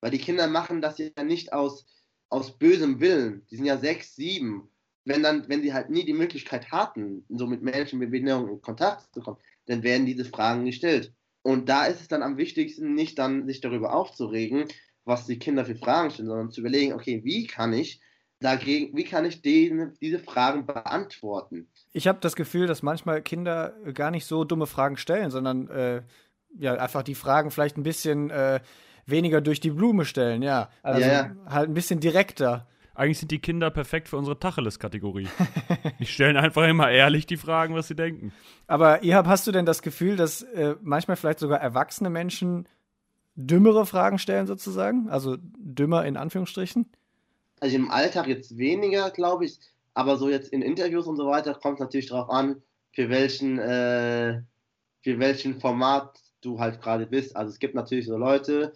[0.00, 1.86] Weil die Kinder machen das ja nicht aus,
[2.28, 3.46] aus bösem Willen.
[3.50, 4.70] Die sind ja sechs, sieben.
[5.04, 8.60] Wenn, dann, wenn sie halt nie die Möglichkeit hatten, so mit Menschen mit Behinderung in
[8.62, 11.12] Kontakt zu kommen, dann werden diese Fragen gestellt.
[11.44, 14.64] Und da ist es dann am wichtigsten, nicht dann sich darüber aufzuregen,
[15.04, 18.00] was die Kinder für Fragen stellen, sondern zu überlegen, okay, wie kann ich
[18.40, 21.68] dagegen, wie kann ich denen diese Fragen beantworten?
[21.92, 26.02] Ich habe das Gefühl, dass manchmal Kinder gar nicht so dumme Fragen stellen, sondern äh,
[26.58, 28.60] ja einfach die Fragen vielleicht ein bisschen äh,
[29.04, 30.70] weniger durch die Blume stellen, ja.
[30.82, 31.36] Also ja, ja.
[31.46, 32.66] halt ein bisschen direkter.
[32.94, 35.28] Eigentlich sind die Kinder perfekt für unsere Tacheles-Kategorie.
[35.98, 38.32] die stellen einfach immer ehrlich die Fragen, was sie denken.
[38.66, 42.68] Aber Ihab, hast du denn das Gefühl, dass äh, manchmal vielleicht sogar erwachsene Menschen
[43.36, 45.08] dümmere Fragen stellen, sozusagen?
[45.08, 46.86] Also dümmer in Anführungsstrichen?
[47.60, 49.58] Also im Alltag jetzt weniger, glaube ich.
[49.94, 53.58] Aber so jetzt in Interviews und so weiter kommt es natürlich darauf an, für welchen,
[53.58, 54.42] äh,
[55.02, 57.36] für welchen Format du halt gerade bist.
[57.36, 58.74] Also es gibt natürlich so Leute,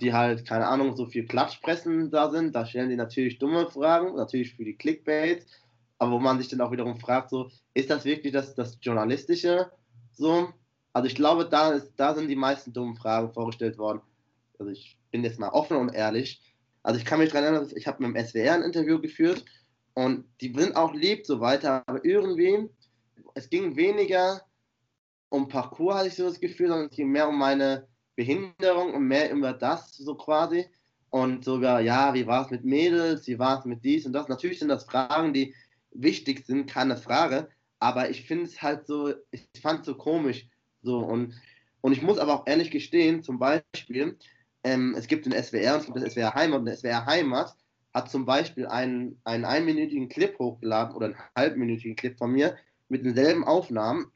[0.00, 2.54] die halt, keine Ahnung, so viel Klatschpressen da sind.
[2.54, 5.46] Da stellen die natürlich dumme Fragen, natürlich für die Clickbait,
[5.98, 9.70] aber wo man sich dann auch wiederum fragt, so, ist das wirklich das, das Journalistische?
[10.12, 10.52] So,
[10.92, 14.00] also ich glaube, da, ist, da sind die meisten dummen Fragen vorgestellt worden.
[14.58, 16.42] Also ich bin jetzt mal offen und ehrlich.
[16.82, 19.44] Also ich kann mich daran erinnern, ich habe mit dem SWR ein Interview geführt
[19.94, 22.68] und die sind auch lieb so weiter, aber irgendwie,
[23.34, 24.42] es ging weniger
[25.30, 29.06] um Parcours, hatte ich so das Gefühl, sondern es ging mehr um meine Behinderung und
[29.06, 30.66] mehr über das so quasi.
[31.10, 34.28] Und sogar, ja, wie war es mit Mädels, wie war es mit dies und das.
[34.28, 35.54] Natürlich sind das Fragen, die
[35.92, 37.48] wichtig sind, keine Frage.
[37.78, 40.48] Aber ich finde es halt so, ich fand es so komisch.
[40.82, 41.34] So, und,
[41.80, 44.18] und ich muss aber auch ehrlich gestehen, zum Beispiel,
[44.64, 47.54] ähm, es gibt den SWR und es gibt das SWR Heimat und der SWR Heimat
[47.92, 52.56] hat zum Beispiel einen, einen einminütigen Clip hochgeladen oder einen halbminütigen Clip von mir
[52.88, 54.06] mit denselben Aufnahmen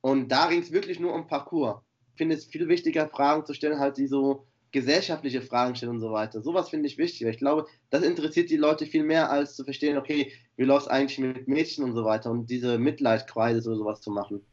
[0.00, 1.82] und da ging es wirklich nur um Parcours.
[2.20, 6.12] Finde es viel wichtiger, Fragen zu stellen, halt die so gesellschaftliche Fragen stellen und so
[6.12, 6.42] weiter.
[6.42, 7.26] Sowas finde ich wichtig.
[7.26, 10.92] Ich glaube, das interessiert die Leute viel mehr, als zu verstehen, okay, wie läuft es
[10.92, 14.44] eigentlich mit Mädchen und so weiter und diese Mitleidkreise oder sowas zu machen.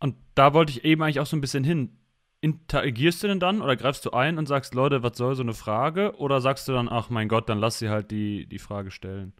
[0.00, 1.98] Und da wollte ich eben eigentlich auch so ein bisschen hin.
[2.40, 5.52] Interagierst du denn dann oder greifst du ein und sagst, Leute, was soll so eine
[5.52, 6.16] Frage?
[6.16, 9.34] Oder sagst du dann, ach mein Gott, dann lass sie halt die, die Frage stellen?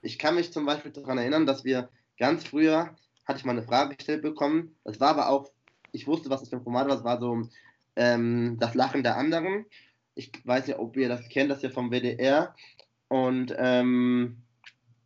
[0.00, 3.62] Ich kann mich zum Beispiel daran erinnern, dass wir ganz früher, hatte ich mal eine
[3.62, 4.74] Frage gestellt bekommen.
[4.84, 5.50] Das war aber auch,
[5.94, 6.96] ich wusste, was das für ein Format war.
[6.96, 7.48] Das war so
[7.96, 9.66] ähm, das Lachen der anderen.
[10.14, 12.54] Ich weiß nicht, ob ihr das kennt, das ist ja vom WDR.
[13.08, 14.42] Und ähm,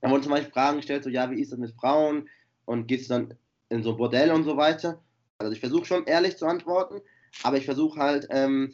[0.01, 2.29] da wurden zum Beispiel Fragen gestellt, so, ja, wie ist das mit Frauen?
[2.65, 3.35] Und gehst du dann
[3.69, 5.03] in so ein Bordell und so weiter?
[5.39, 7.01] Also ich versuche schon ehrlich zu antworten,
[7.43, 8.73] aber ich versuche halt ähm,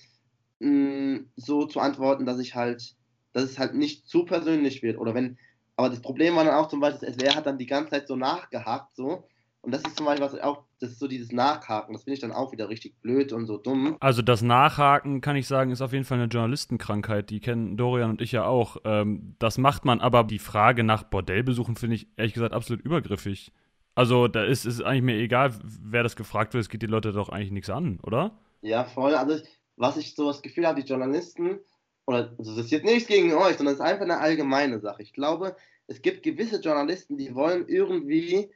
[0.60, 2.94] mh, so zu antworten, dass ich halt,
[3.32, 4.98] dass es halt nicht zu persönlich wird.
[4.98, 5.38] Oder wenn,
[5.76, 8.08] aber das Problem war dann auch zum Beispiel, das SWR hat dann die ganze Zeit
[8.08, 9.28] so nachgehakt, so.
[9.64, 12.20] Und das ist zum Beispiel was auch, das ist so dieses Nachhaken, das finde ich
[12.20, 13.96] dann auch wieder richtig blöd und so dumm.
[14.00, 18.10] Also das Nachhaken, kann ich sagen, ist auf jeden Fall eine Journalistenkrankheit, die kennen Dorian
[18.10, 18.76] und ich ja auch.
[18.84, 23.52] Ähm, das macht man, aber die Frage nach Bordellbesuchen finde ich ehrlich gesagt absolut übergriffig.
[23.94, 27.12] Also da ist es eigentlich mir egal, wer das gefragt wird, es geht die Leute
[27.12, 28.36] doch eigentlich nichts an, oder?
[28.60, 29.14] Ja, voll.
[29.14, 29.42] Also
[29.76, 31.60] was ich so das Gefühl habe, die Journalisten,
[32.06, 35.02] oder also das ist jetzt nichts gegen euch, sondern es ist einfach eine allgemeine Sache.
[35.02, 38.50] Ich glaube, es gibt gewisse Journalisten, die wollen irgendwie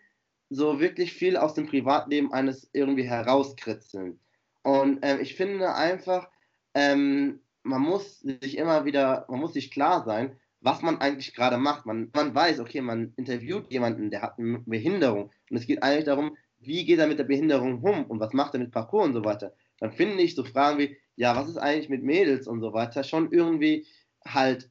[0.50, 4.20] so wirklich viel aus dem Privatleben eines irgendwie herauskritzeln.
[4.62, 6.28] Und ähm, ich finde einfach,
[6.74, 11.58] ähm, man muss sich immer wieder, man muss sich klar sein, was man eigentlich gerade
[11.58, 11.86] macht.
[11.86, 15.30] Man, man weiß, okay, man interviewt jemanden, der hat eine Behinderung.
[15.50, 18.54] Und es geht eigentlich darum, wie geht er mit der Behinderung um und was macht
[18.54, 19.54] er mit Parcours und so weiter.
[19.78, 23.04] Dann finde ich so Fragen wie, ja, was ist eigentlich mit Mädels und so weiter,
[23.04, 23.86] schon irgendwie
[24.26, 24.70] halt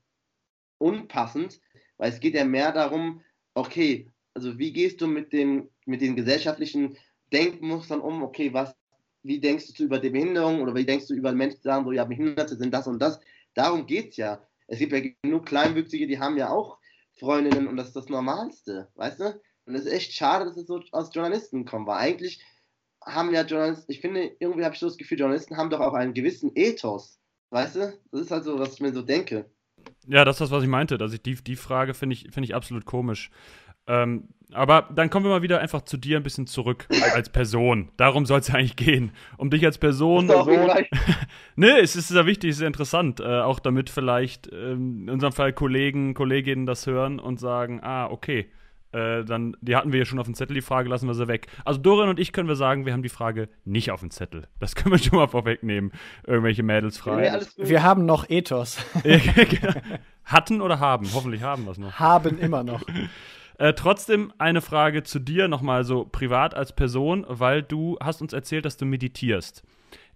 [0.80, 1.62] unpassend,
[1.98, 3.22] weil es geht ja mehr darum,
[3.54, 6.96] okay, also wie gehst du mit dem, mit den gesellschaftlichen
[7.34, 8.76] Denkmustern um, okay, was,
[9.24, 11.92] wie denkst du über die Behinderung oder wie denkst du über Menschen, die sagen so,
[11.92, 13.20] ja, Behinderte sind das und das.
[13.56, 14.40] Darum geht es ja.
[14.68, 16.78] Es gibt ja genug Kleinwüchsige, die haben ja auch
[17.20, 19.42] Freundinnen und das ist das Normalste, weißt du?
[19.66, 22.40] Und es ist echt schade, dass es so aus Journalisten kommt, weil eigentlich
[23.04, 25.96] haben ja Journalisten, ich finde, irgendwie habe ich so das Gefühl, Journalisten haben doch auch
[25.96, 27.20] einen gewissen Ethos,
[27.50, 28.00] weißt du?
[28.12, 29.50] Das ist halt so, was ich mir so denke.
[30.06, 30.98] Ja, das ist das, was ich meinte.
[31.00, 33.32] Also die, die Frage finde ich, find ich absolut komisch.
[33.88, 37.90] Ähm, aber dann kommen wir mal wieder einfach zu dir ein bisschen zurück als Person.
[37.98, 39.12] Darum soll es ja eigentlich gehen.
[39.38, 40.28] Um dich als Person.
[40.28, 40.72] Person
[41.56, 43.20] ne, es ist sehr wichtig, es ist sehr interessant.
[43.20, 48.08] Äh, auch damit vielleicht ähm, in unserem Fall Kollegen, Kolleginnen das hören und sagen: Ah,
[48.08, 48.50] okay.
[48.94, 51.28] Äh, dann, die hatten wir ja schon auf dem Zettel, die Frage lassen wir sie
[51.28, 51.48] weg.
[51.66, 54.48] Also Dorian und ich können wir sagen, wir haben die Frage nicht auf dem Zettel.
[54.60, 55.92] Das können wir schon mal vorwegnehmen.
[56.26, 57.24] Irgendwelche Mädels fragen.
[57.26, 58.78] Ja, wir haben noch Ethos.
[59.04, 59.74] Genau.
[60.24, 61.08] Hatten oder haben?
[61.14, 61.94] Hoffentlich haben wir es noch.
[62.00, 62.82] Haben immer noch.
[63.58, 68.34] Äh, trotzdem eine Frage zu dir nochmal so privat als Person, weil du hast uns
[68.34, 69.64] erzählt, dass du meditierst.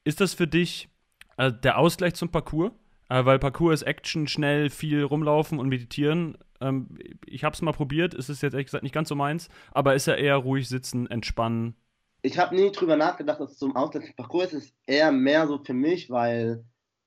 [0.03, 0.89] Ist das für dich
[1.37, 2.71] äh, der Ausgleich zum Parcours?
[3.09, 6.37] Äh, weil Parcours ist Action, schnell, viel rumlaufen und meditieren.
[6.59, 9.49] Ähm, ich habe es mal probiert, ist es jetzt ehrlich gesagt nicht ganz so meins,
[9.71, 11.75] aber ist ja eher ruhig sitzen, entspannen.
[12.21, 14.53] Ich habe nie drüber nachgedacht, dass es zum Ausgleich zum Parcours ist.
[14.53, 16.63] Es ist eher mehr so für mich, weil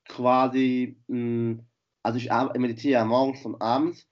[0.09, 1.65] quasi, mh, hm,
[2.03, 4.05] also ich meditiere ja morgens und abends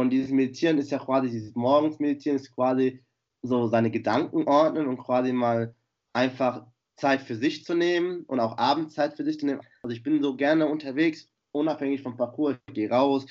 [0.00, 3.02] und dieses Meditieren ist ja quasi, dieses Morgensmeditieren ist quasi
[3.42, 5.74] so seine Gedanken ordnen und quasi mal
[6.12, 9.60] einfach Zeit für sich zu nehmen und auch Abendzeit für sich zu nehmen.
[9.82, 12.56] Also ich bin so gerne unterwegs, unabhängig vom Parcours.
[12.68, 13.26] Ich gehe raus,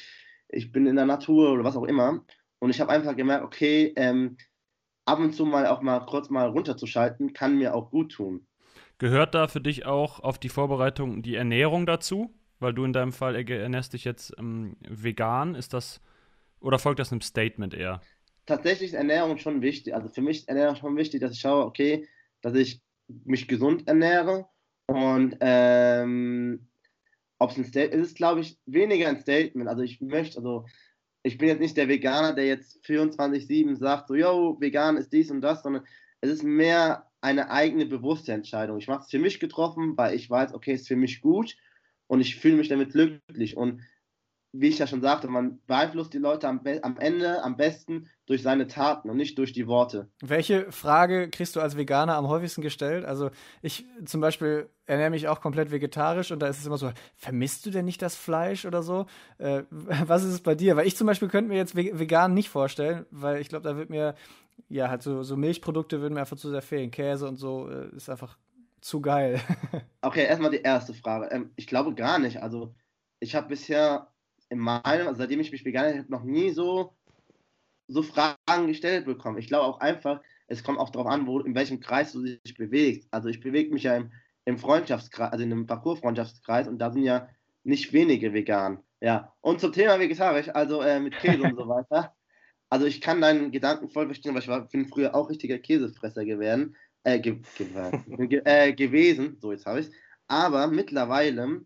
[0.49, 2.23] ich bin in der Natur oder was auch immer.
[2.59, 4.37] Und ich habe einfach gemerkt, okay, ähm,
[5.05, 8.47] ab und zu mal auch mal kurz mal runterzuschalten, kann mir auch gut tun.
[8.97, 12.33] Gehört da für dich auch auf die Vorbereitung die Ernährung dazu?
[12.59, 15.55] Weil du in deinem Fall ernährst dich jetzt ähm, vegan.
[15.55, 16.01] Ist das
[16.59, 18.01] oder folgt das einem Statement eher?
[18.45, 19.95] Tatsächlich ist Ernährung schon wichtig.
[19.95, 22.07] Also für mich ist Ernährung schon wichtig, dass ich schaue, okay,
[22.41, 24.47] dass ich mich gesund ernähre.
[24.87, 26.67] Und ähm,
[27.39, 29.67] ob es ein Statement ist, glaube ich, weniger ein Statement.
[29.67, 30.65] Also ich möchte, also
[31.23, 35.31] ich bin jetzt nicht der Veganer, der jetzt 24-7 sagt, so, yo, vegan ist dies
[35.31, 35.83] und das, sondern
[36.21, 38.77] es ist mehr eine eigene bewusste Entscheidung.
[38.77, 41.57] Ich mache es für mich getroffen, weil ich weiß, okay, es ist für mich gut
[42.07, 43.57] und ich fühle mich damit glücklich.
[43.57, 43.81] Und
[44.57, 48.41] wie ich ja schon sagte, man beeinflusst die Leute am, am, Ende am besten durch
[48.41, 50.09] seine Taten und nicht durch die Worte.
[50.21, 53.05] Welche Frage kriegst du als Veganer am häufigsten gestellt?
[53.05, 56.91] Also ich zum Beispiel ernähre mich auch komplett vegetarisch und da ist es immer so,
[57.15, 59.05] vermisst du denn nicht das Fleisch oder so?
[59.37, 60.75] Äh, was ist es bei dir?
[60.75, 63.89] Weil ich zum Beispiel könnte mir jetzt vegan nicht vorstellen, weil ich glaube, da wird
[63.89, 64.15] mir,
[64.69, 66.91] ja, halt so, so Milchprodukte würden mir einfach zu sehr fehlen.
[66.91, 68.37] Käse und so äh, ist einfach
[68.79, 69.41] zu geil.
[70.01, 71.27] okay, erstmal die erste Frage.
[71.31, 72.41] Ähm, ich glaube gar nicht.
[72.41, 72.73] Also
[73.19, 74.11] ich habe bisher
[74.49, 76.93] in meinem, also seitdem ich mich vegan habe, noch nie so,
[77.87, 79.37] so Fragen gestellt bekommen.
[79.37, 82.55] Ich glaube auch einfach, es kommt auch darauf an, wo, in welchem Kreis du dich
[82.55, 83.07] bewegst.
[83.11, 84.11] Also ich bewege mich ja im,
[84.45, 87.29] im Freundschaftskreis, also in einem Parcours-Freundschaftskreis und da sind ja
[87.63, 88.79] nicht wenige vegan.
[89.01, 92.15] Ja, und zum Thema vegetarisch, also äh, mit Käse und so weiter.
[92.69, 96.25] Also ich kann deinen Gedanken voll verstehen, weil ich war, bin früher auch richtiger Käsefresser
[96.25, 97.39] gewesen, äh, ge,
[98.07, 99.91] ge, äh, gewesen, so jetzt habe ich
[100.27, 101.61] Aber mittlerweile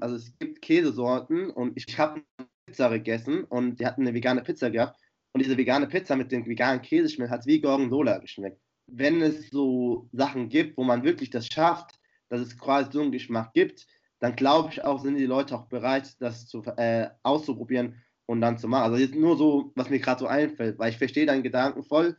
[0.00, 2.22] also es gibt Käsesorten und ich habe
[2.66, 5.00] Pizza gegessen und die hatten eine vegane Pizza gehabt
[5.32, 8.60] und diese vegane Pizza mit dem veganen Käseschmelz hat wie Gorgonzola geschmeckt.
[8.86, 11.98] Wenn es so Sachen gibt, wo man wirklich das schafft,
[12.28, 13.86] dass es quasi so einen Geschmack gibt,
[14.20, 18.58] dann glaube ich auch, sind die Leute auch bereit, das zu, äh, auszuprobieren und dann
[18.58, 18.84] zu machen.
[18.84, 22.16] Also jetzt nur so, was mir gerade so einfällt, weil ich verstehe deinen Gedanken voll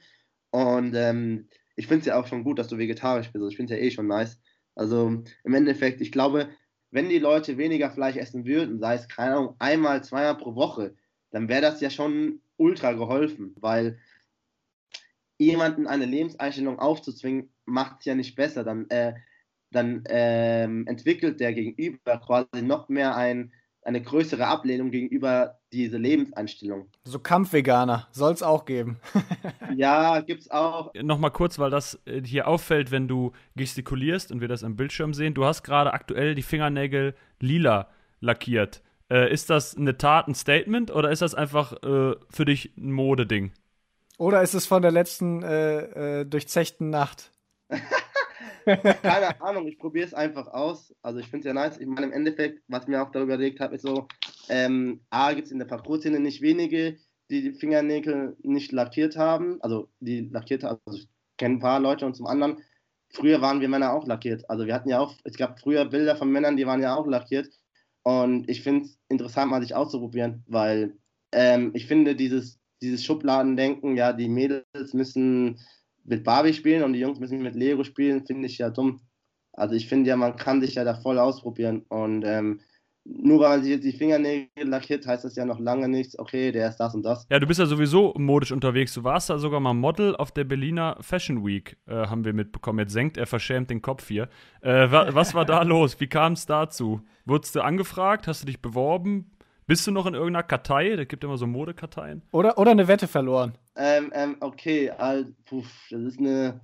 [0.52, 3.42] und ähm, ich finde es ja auch schon gut, dass du vegetarisch bist.
[3.42, 4.40] Also ich finde es ja eh schon nice.
[4.76, 6.50] Also im Endeffekt, ich glaube,
[6.92, 10.96] wenn die Leute weniger Fleisch essen würden, sei es, keine Ahnung, einmal, zweimal pro Woche,
[11.32, 14.00] dann wäre das ja schon ultra geholfen, weil
[15.38, 18.64] jemanden eine Lebenseinstellung aufzuzwingen, macht es ja nicht besser.
[18.64, 19.14] Dann, äh,
[19.72, 23.54] dann ähm, entwickelt der Gegenüber quasi noch mehr ein,
[23.90, 26.88] eine größere Ablehnung gegenüber diese Lebenseinstellung.
[27.04, 29.00] So Kampfveganer soll es auch geben.
[29.76, 30.94] ja, gibt's auch.
[30.94, 35.14] Nochmal kurz, weil das äh, hier auffällt, wenn du gestikulierst und wir das am Bildschirm
[35.14, 35.34] sehen.
[35.34, 37.90] Du hast gerade aktuell die Fingernägel lila
[38.22, 38.84] lackiert.
[39.10, 42.92] Äh, ist das eine Tat, ein Statement oder ist das einfach äh, für dich ein
[42.92, 43.52] Modeding?
[44.20, 47.32] Oder ist es von der letzten äh, äh durchzechten Nacht?
[49.02, 50.94] Keine Ahnung, ich probiere es einfach aus.
[51.02, 51.78] Also ich finde es ja nice.
[51.78, 54.08] Ich meine, im Endeffekt, was mir auch darüber überlegt habe, ist so,
[54.50, 56.98] ähm, A, gibt es in der Parcours-Szene nicht wenige,
[57.30, 59.62] die die Fingernägel nicht lackiert haben.
[59.62, 62.58] Also die lackiert haben, also ich kenne ein paar Leute und zum anderen,
[63.10, 64.50] früher waren wir Männer auch lackiert.
[64.50, 67.08] Also wir hatten ja auch, es gab früher Bilder von Männern, die waren ja auch
[67.08, 67.50] lackiert.
[68.04, 70.96] Und ich finde es interessant, mal sich auszuprobieren, weil
[71.32, 75.60] ähm, ich finde dieses, dieses Schubladendenken, ja, die Mädels müssen
[76.04, 79.02] mit Barbie spielen und die Jungs müssen mit Lego spielen, finde ich ja dumm.
[79.54, 82.62] Also ich finde ja, man kann sich ja da voll ausprobieren und ähm,
[83.06, 86.52] nur weil man sich jetzt die Fingernägel lackiert, heißt das ja noch lange nichts, okay,
[86.52, 87.26] der ist das und das.
[87.30, 88.94] Ja, du bist ja sowieso modisch unterwegs.
[88.94, 92.80] Du warst da sogar mal Model auf der Berliner Fashion Week, äh, haben wir mitbekommen.
[92.80, 94.30] Jetzt senkt er verschämt den Kopf hier.
[94.62, 96.00] Äh, wa was war da los?
[96.00, 97.02] Wie kam es dazu?
[97.26, 98.28] Wurdest du angefragt?
[98.28, 99.32] Hast du dich beworben?
[99.66, 100.96] Bist du noch in irgendeiner Kartei?
[100.96, 102.24] Da gibt immer so Modekarteien.
[102.32, 103.54] Oder, oder eine Wette verloren.
[103.80, 106.60] Ähm, ähm, okay, also, puff, das ist eine.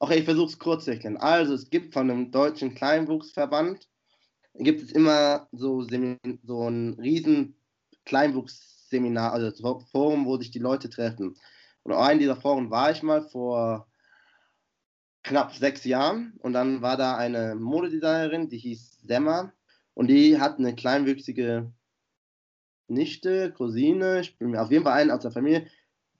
[0.00, 1.16] Okay, ich versuche es kurz zu erklären.
[1.16, 3.88] Also, es gibt von einem deutschen Kleinwuchsverband,
[4.54, 5.82] gibt es immer so,
[6.42, 7.56] so ein riesen
[8.04, 9.50] Kleinwuchsseminar, also
[9.90, 11.34] Forum, wo sich die Leute treffen.
[11.84, 13.88] Und auf einem dieser Foren war ich mal vor
[15.22, 19.52] knapp sechs Jahren und dann war da eine Modedesignerin, die hieß Semmer
[19.94, 21.72] und die hat eine kleinwüchsige
[22.88, 25.66] Nichte, Cousine, ich bin auf jeden Fall einen aus der Familie,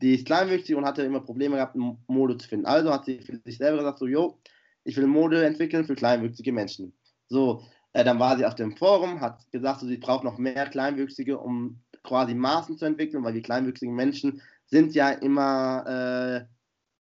[0.01, 2.67] die ist kleinwüchsig und hatte immer Probleme gehabt, Mode zu finden.
[2.67, 4.39] Also hat sie für sich selber gesagt, so, jo,
[4.85, 6.93] ich will Mode entwickeln für kleinwüchsige Menschen.
[7.29, 10.67] So, äh, dann war sie auf dem Forum, hat gesagt, so, sie braucht noch mehr
[10.67, 16.45] Kleinwüchsige, um quasi Maßen zu entwickeln, weil die kleinwüchsigen Menschen sind ja immer äh,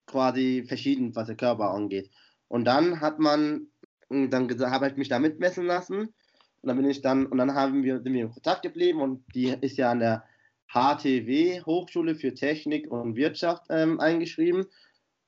[0.08, 2.10] quasi verschieden, was der Körper angeht.
[2.48, 3.68] Und dann hat man,
[4.10, 6.14] dann habe ich mich da mitmessen lassen
[6.62, 9.24] und dann bin ich dann, und dann haben wir, sind wir in Kontakt geblieben und
[9.36, 10.24] die ist ja an der
[10.72, 14.66] HTW, Hochschule für Technik und Wirtschaft, ähm, eingeschrieben.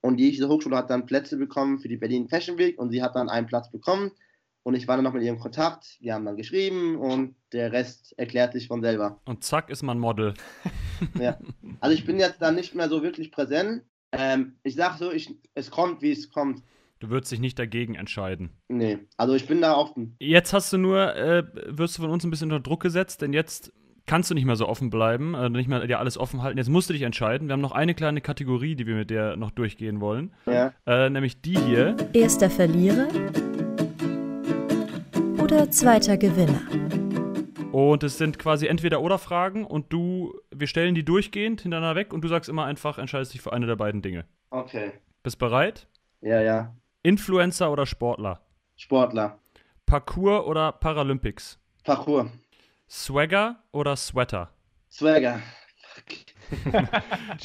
[0.00, 3.16] Und diese Hochschule hat dann Plätze bekommen für die Berlin Fashion Week und sie hat
[3.16, 4.12] dann einen Platz bekommen.
[4.64, 5.96] Und ich war dann noch mit ihr in Kontakt.
[6.00, 9.20] Wir haben dann geschrieben und der Rest erklärt sich von selber.
[9.24, 10.34] Und zack ist man Model.
[11.20, 11.38] ja.
[11.80, 13.82] Also ich bin jetzt da nicht mehr so wirklich präsent.
[14.12, 16.62] Ähm, ich sag so, ich, es kommt, wie es kommt.
[17.00, 18.50] Du würdest dich nicht dagegen entscheiden.
[18.68, 20.14] Nee, also ich bin da offen.
[20.20, 23.32] Jetzt hast du nur, äh, wirst du von uns ein bisschen unter Druck gesetzt, denn
[23.32, 23.72] jetzt
[24.06, 26.58] kannst du nicht mehr so offen bleiben, äh, nicht mehr dir alles offen halten.
[26.58, 27.48] Jetzt musst du dich entscheiden.
[27.48, 30.32] Wir haben noch eine kleine Kategorie, die wir mit dir noch durchgehen wollen.
[30.46, 30.72] Ja.
[30.86, 31.96] Äh, nämlich die hier.
[32.12, 33.08] Erster Verlierer
[35.42, 36.60] oder zweiter Gewinner.
[37.72, 42.12] Und es sind quasi entweder oder Fragen und du, wir stellen die durchgehend hintereinander weg
[42.12, 44.26] und du sagst immer einfach, entscheidest dich für eine der beiden Dinge.
[44.50, 44.92] Okay.
[45.22, 45.88] Bist bereit?
[46.20, 46.76] Ja, ja.
[47.02, 48.42] Influencer oder Sportler?
[48.76, 49.38] Sportler.
[49.86, 51.58] Parkour oder Paralympics?
[51.84, 52.30] Parkour.
[52.94, 54.52] Swagger oder Sweater?
[54.90, 55.40] Swagger.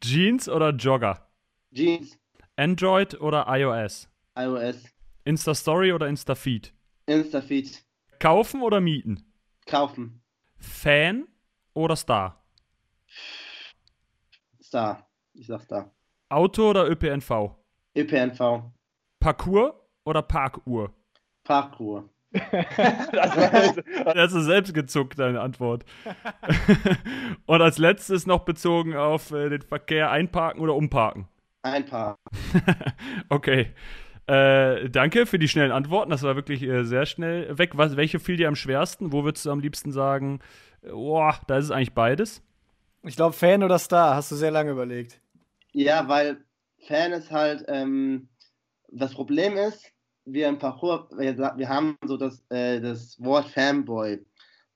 [0.00, 1.28] Jeans oder Jogger?
[1.70, 2.18] Jeans.
[2.56, 4.08] Android oder iOS?
[4.34, 4.82] iOS.
[5.26, 6.72] Insta-Story oder Insta-Feed?
[7.04, 7.84] Instafeed.
[8.18, 9.30] Kaufen oder mieten?
[9.66, 10.22] Kaufen.
[10.56, 11.28] Fan
[11.74, 12.42] oder Star?
[14.62, 15.06] Star.
[15.34, 15.90] Ich sag Star.
[16.30, 17.54] Auto oder ÖPNV?
[17.94, 18.72] ÖPNV.
[19.20, 20.94] Parkour oder Parkuhr?
[21.44, 22.08] Parkour.
[22.32, 25.84] Das ist selbst gezuckt, deine Antwort.
[27.46, 31.28] Und als letztes noch bezogen auf äh, den Verkehr einparken oder umparken?
[31.62, 32.18] Ein Paar.
[33.30, 33.70] Okay.
[34.26, 36.10] Äh, danke für die schnellen Antworten.
[36.10, 37.78] Das war wirklich äh, sehr schnell weg.
[37.78, 39.12] Was, welche fiel dir am schwersten?
[39.12, 40.40] Wo würdest du am liebsten sagen,
[40.82, 42.42] boah, da ist es eigentlich beides?
[43.04, 45.18] Ich glaube, Fan oder Star, hast du sehr lange überlegt.
[45.72, 46.44] Ja, weil
[46.86, 48.28] Fan ist halt, ähm,
[48.90, 49.92] das Problem ist,
[50.32, 54.24] wir im Parcours, wir, haben so das, äh, das Wort Fanboy.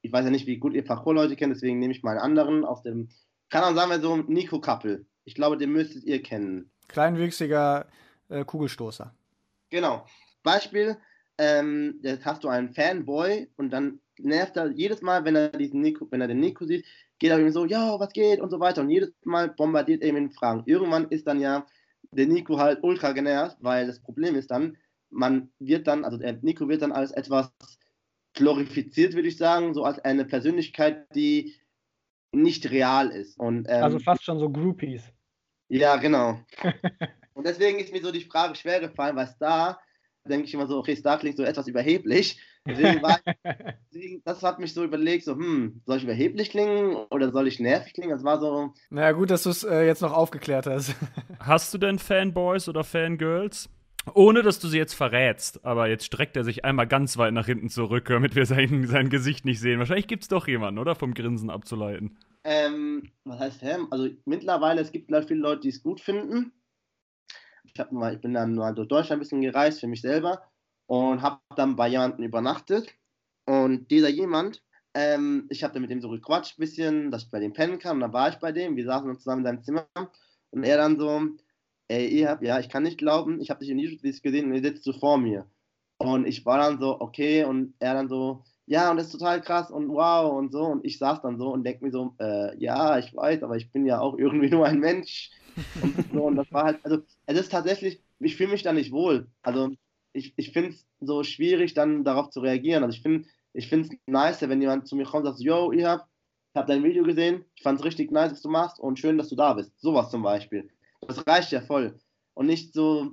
[0.02, 2.64] Ich weiß ja nicht, wie gut ihr Parcours-Leute kennt, deswegen nehme ich mal einen anderen
[2.64, 3.08] aus dem,
[3.50, 5.06] kann auch sagen wir so, Nico Kappel.
[5.24, 6.70] Ich glaube, den müsstet ihr kennen.
[6.88, 7.86] Kleinwüchsiger
[8.28, 9.14] äh, Kugelstoßer.
[9.70, 10.04] Genau.
[10.42, 10.96] Beispiel,
[11.38, 15.80] ähm, jetzt hast du einen Fanboy und dann nervt er jedes Mal, wenn er diesen
[15.80, 16.84] Nico, wenn er den Nico sieht,
[17.18, 18.80] geht er ihm so, ja, was geht und so weiter.
[18.80, 20.64] Und jedes Mal bombardiert er ihn mit Fragen.
[20.66, 21.66] Irgendwann ist dann ja
[22.10, 24.76] der Nico halt ultra genervt, weil das Problem ist dann,
[25.12, 27.52] man wird dann, also der Nico wird dann als etwas
[28.34, 31.54] glorifiziert, würde ich sagen, so als eine Persönlichkeit, die
[32.32, 33.38] nicht real ist.
[33.38, 35.02] Und, ähm, Also fast schon so Groupies.
[35.68, 36.40] ja, genau.
[37.34, 39.80] Und deswegen ist mir so die Frage schwer gefallen, weil Star,
[40.28, 42.38] denke ich immer so, okay, Star klingt so etwas überheblich.
[42.66, 43.18] Deswegen war
[43.92, 47.58] deswegen, das hat mich so überlegt, so, hm, soll ich überheblich klingen oder soll ich
[47.58, 48.10] nervig klingen?
[48.10, 50.94] Das war so, Naja, gut, dass du es äh, jetzt noch aufgeklärt hast.
[51.38, 53.68] Hast du denn Fanboys oder Fangirls?
[54.14, 57.46] Ohne dass du sie jetzt verrätst, aber jetzt streckt er sich einmal ganz weit nach
[57.46, 59.78] hinten zurück, damit wir sein, sein Gesicht nicht sehen.
[59.78, 60.94] Wahrscheinlich gibt es doch jemanden, oder?
[60.94, 62.18] Vom Grinsen abzuleiten.
[62.44, 63.86] ähm, was heißt Fan?
[63.90, 66.52] Also mittlerweile, es gibt viele Leute, die es gut finden.
[67.64, 70.42] Ich, hab mal, ich bin dann mal durch Deutschland ein bisschen gereist für mich selber
[70.86, 72.92] und habe dann bei jemandem übernachtet.
[73.46, 74.62] Und dieser jemand,
[74.94, 77.78] ähm, ich habe dann mit dem so gequatscht ein bisschen, dass ich bei dem pennen
[77.78, 77.96] kann.
[77.96, 79.86] Und dann war ich bei dem, wir saßen uns zusammen in seinem Zimmer.
[80.50, 81.22] Und er dann so,
[81.92, 84.54] ey, ihr habt, ja, ich kann nicht glauben, ich habe dich in YouTube gesehen und
[84.54, 85.46] ihr sitzt so vor mir.
[85.98, 89.40] Und ich war dann so, okay, und er dann so, ja, und das ist total
[89.40, 90.62] krass und wow und so.
[90.64, 93.70] Und ich saß dann so und denke mir so, äh, ja, ich weiß, aber ich
[93.70, 95.30] bin ja auch irgendwie nur ein Mensch.
[95.82, 98.92] Und, so, und das war halt, also es ist tatsächlich, ich fühle mich da nicht
[98.92, 99.28] wohl.
[99.42, 99.70] Also
[100.12, 102.82] ich, ich finde es so schwierig, dann darauf zu reagieren.
[102.82, 105.88] Also ich finde ich es nice, wenn jemand zu mir kommt und sagt, yo, ihr
[105.88, 106.08] habt,
[106.54, 109.18] ich habe dein Video gesehen, ich fand es richtig nice, was du machst und schön,
[109.18, 109.72] dass du da bist.
[109.80, 110.70] Sowas zum Beispiel.
[111.06, 111.98] Das reicht ja voll.
[112.34, 113.12] Und nicht so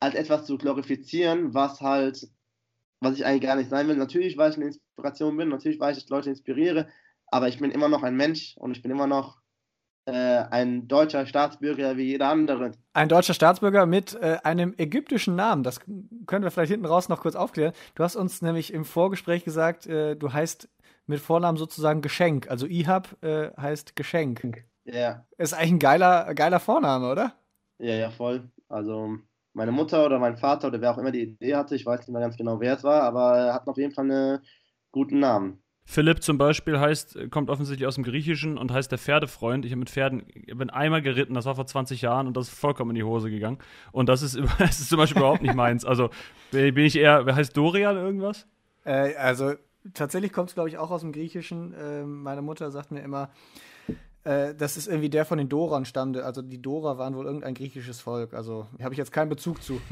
[0.00, 2.28] als etwas zu glorifizieren, was halt,
[3.00, 3.96] was ich eigentlich gar nicht sein will.
[3.96, 6.88] Natürlich, weil ich eine Inspiration bin, natürlich, weil ich Leute inspiriere,
[7.26, 9.40] aber ich bin immer noch ein Mensch und ich bin immer noch
[10.06, 12.72] äh, ein deutscher Staatsbürger wie jeder andere.
[12.94, 15.62] Ein deutscher Staatsbürger mit äh, einem ägyptischen Namen.
[15.62, 15.80] Das
[16.26, 17.74] können wir vielleicht hinten raus noch kurz aufklären.
[17.94, 20.68] Du hast uns nämlich im Vorgespräch gesagt, äh, du heißt
[21.06, 22.50] mit Vornamen sozusagen Geschenk.
[22.50, 24.64] Also Ihab äh, heißt Geschenk.
[24.92, 27.32] Ja, Ist eigentlich ein geiler, geiler Vorname, oder?
[27.78, 28.50] ja, ja, voll.
[28.68, 29.16] Also
[29.52, 32.10] meine Mutter oder mein Vater oder wer auch immer die Idee hatte, ich weiß nicht
[32.10, 34.38] mehr ganz genau, wer es war, aber er hat auf jeden Fall einen
[34.92, 35.62] guten Namen.
[35.84, 39.64] Philipp zum Beispiel heißt, kommt offensichtlich aus dem Griechischen und heißt der Pferdefreund.
[39.64, 42.48] Ich habe mit Pferden, ich bin einmal geritten, das war vor 20 Jahren und das
[42.48, 43.58] ist vollkommen in die Hose gegangen.
[43.90, 45.84] Und das ist, das ist zum Beispiel überhaupt nicht meins.
[45.84, 46.10] Also
[46.52, 48.46] bin ich eher, wer heißt Dorian irgendwas?
[48.84, 49.54] Äh, also
[49.94, 51.74] tatsächlich kommt es, glaube ich, auch aus dem Griechischen.
[51.74, 53.30] Äh, meine Mutter sagt mir immer,
[54.24, 56.24] äh, das ist irgendwie der von den Dorern stammte.
[56.24, 58.34] Also die Dorer waren wohl irgendein griechisches Volk.
[58.34, 59.80] Also habe ich jetzt keinen Bezug zu.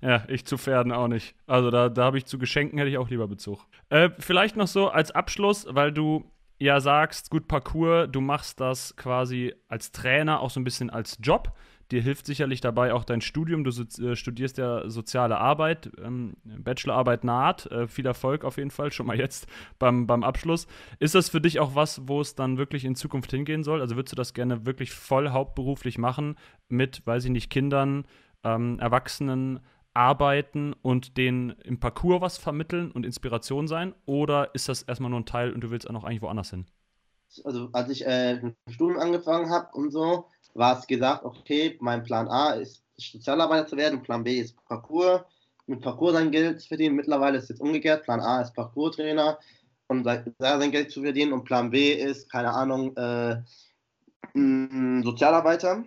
[0.00, 1.34] Ja, ich zu Pferden auch nicht.
[1.46, 3.60] Also da, da habe ich zu Geschenken hätte ich auch lieber Bezug.
[3.88, 6.24] Äh, vielleicht noch so als Abschluss, weil du
[6.58, 11.18] ja sagst, gut Parcours, du machst das quasi als Trainer auch so ein bisschen als
[11.20, 11.52] Job.
[11.90, 13.64] Dir hilft sicherlich dabei auch dein Studium.
[13.64, 17.66] Du äh, studierst ja soziale Arbeit, ähm, Bachelorarbeit naht.
[17.66, 19.46] Äh, viel Erfolg auf jeden Fall, schon mal jetzt
[19.78, 20.66] beim, beim Abschluss.
[20.98, 23.80] Ist das für dich auch was, wo es dann wirklich in Zukunft hingehen soll?
[23.80, 26.36] Also würdest du das gerne wirklich voll hauptberuflich machen
[26.68, 28.04] mit, weiß ich nicht, Kindern,
[28.44, 29.60] ähm, Erwachsenen
[29.94, 33.94] arbeiten und denen im Parcours was vermitteln und Inspiration sein?
[34.04, 36.66] Oder ist das erstmal nur ein Teil und du willst auch noch eigentlich woanders hin?
[37.44, 41.76] Also als ich äh, mit dem Studium angefangen habe und so, war es gesagt, okay,
[41.80, 45.22] mein Plan A ist Sozialarbeiter zu werden, Plan B ist Parcours,
[45.66, 46.96] mit Parcours sein Geld zu verdienen.
[46.96, 49.38] Mittlerweile ist es jetzt umgekehrt, Plan A ist Parcours-Trainer
[49.88, 53.42] und sein Geld zu verdienen und Plan B ist, keine Ahnung, äh,
[54.34, 55.84] Sozialarbeiter.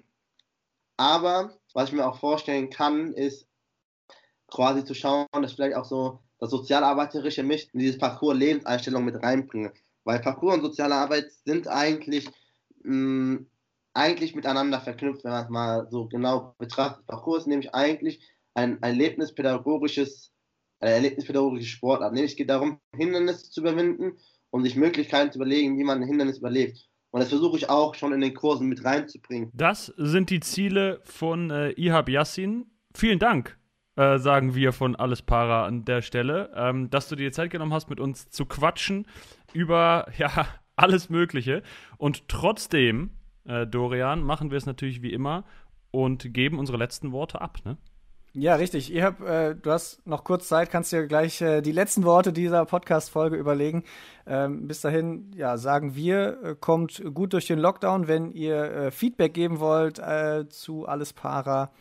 [0.97, 3.47] Aber was ich mir auch vorstellen kann, ist
[4.47, 9.05] quasi zu schauen, dass ich vielleicht auch so das sozialarbeiterische mich in dieses Parcours Lebenseinstellung
[9.05, 9.73] mit reinbringe.
[10.03, 12.29] Weil Parcours und soziale Arbeit sind eigentlich,
[12.83, 13.45] mh,
[13.93, 17.05] eigentlich miteinander verknüpft, wenn man es mal so genau betrachtet.
[17.07, 18.21] Parcours ist nämlich eigentlich
[18.53, 20.31] ein erlebnispädagogisches,
[20.79, 22.13] eine erlebnispädagogische Sportart.
[22.13, 24.17] Nämlich geht darum, Hindernisse zu überwinden
[24.49, 26.87] und sich Möglichkeiten zu überlegen, wie man ein Hindernis überlebt.
[27.11, 29.49] Und das versuche ich auch schon in den Kursen mit reinzubringen.
[29.53, 32.71] Das sind die Ziele von äh, Ihab Yassin.
[32.95, 33.57] Vielen Dank,
[33.97, 37.73] äh, sagen wir von Alles Para an der Stelle, ähm, dass du dir Zeit genommen
[37.73, 39.07] hast, mit uns zu quatschen
[39.53, 41.63] über ja, alles Mögliche.
[41.97, 43.11] Und trotzdem,
[43.45, 45.43] äh, Dorian, machen wir es natürlich wie immer
[45.91, 47.59] und geben unsere letzten Worte ab.
[47.65, 47.77] Ne?
[48.33, 48.93] Ja, richtig.
[48.93, 52.31] Ihr habt, äh, du hast noch kurz Zeit, kannst dir gleich äh, die letzten Worte
[52.31, 53.83] dieser Podcast-Folge überlegen.
[54.25, 58.07] Ähm, bis dahin, ja, sagen wir, äh, kommt gut durch den Lockdown.
[58.07, 61.71] Wenn ihr äh, Feedback geben wollt äh, zu Alles Para,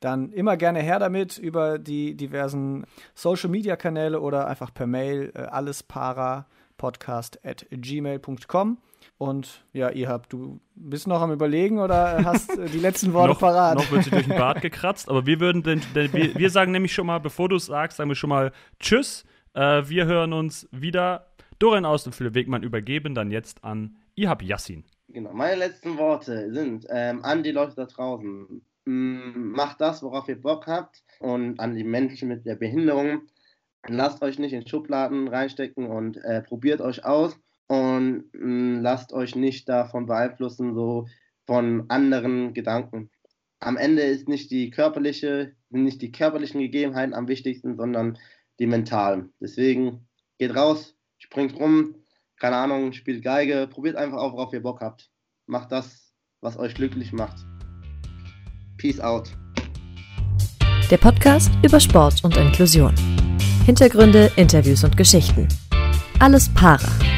[0.00, 7.44] dann immer gerne her damit über die diversen Social-Media-Kanäle oder einfach per Mail äh, allespara.podcast
[7.44, 8.78] at gmail.com.
[9.18, 13.28] Und ja, ihr habt, du bist noch am Überlegen oder hast äh, die letzten Worte
[13.32, 13.76] noch, parat?
[13.76, 16.70] Noch wird sie durch den Bart gekratzt, aber wir würden denn, denn wir, wir, sagen
[16.70, 19.24] nämlich schon mal, bevor du es sagst, sagen wir schon mal Tschüss.
[19.54, 21.26] Äh, wir hören uns wieder.
[21.58, 24.84] Dorian Aus und Philipp Wegmann übergeben dann jetzt an Ihab Yassin.
[25.08, 28.62] Genau, meine letzten Worte sind ähm, an die Leute da draußen.
[28.84, 31.02] Mm, macht das, worauf ihr Bock habt.
[31.18, 33.22] Und an die Menschen mit der Behinderung.
[33.88, 37.36] Lasst euch nicht in Schubladen reinstecken und äh, probiert euch aus
[37.68, 41.06] und mh, mm, lasst euch nicht davon beeinflussen, so
[41.46, 43.10] von anderen Gedanken.
[43.60, 48.18] Am Ende ist nicht die körperliche, nicht die körperlichen Gegebenheiten am wichtigsten, sondern
[48.58, 49.32] die mentalen.
[49.40, 50.06] Deswegen
[50.38, 51.94] geht raus, springt rum,
[52.38, 55.10] keine Ahnung, spielt Geige, probiert einfach auf, worauf ihr Bock habt.
[55.46, 57.44] Macht das, was euch glücklich macht.
[58.76, 59.30] Peace out.
[60.90, 62.94] Der Podcast über Sport und Inklusion.
[63.66, 65.48] Hintergründe, Interviews und Geschichten.
[66.20, 67.17] Alles Para.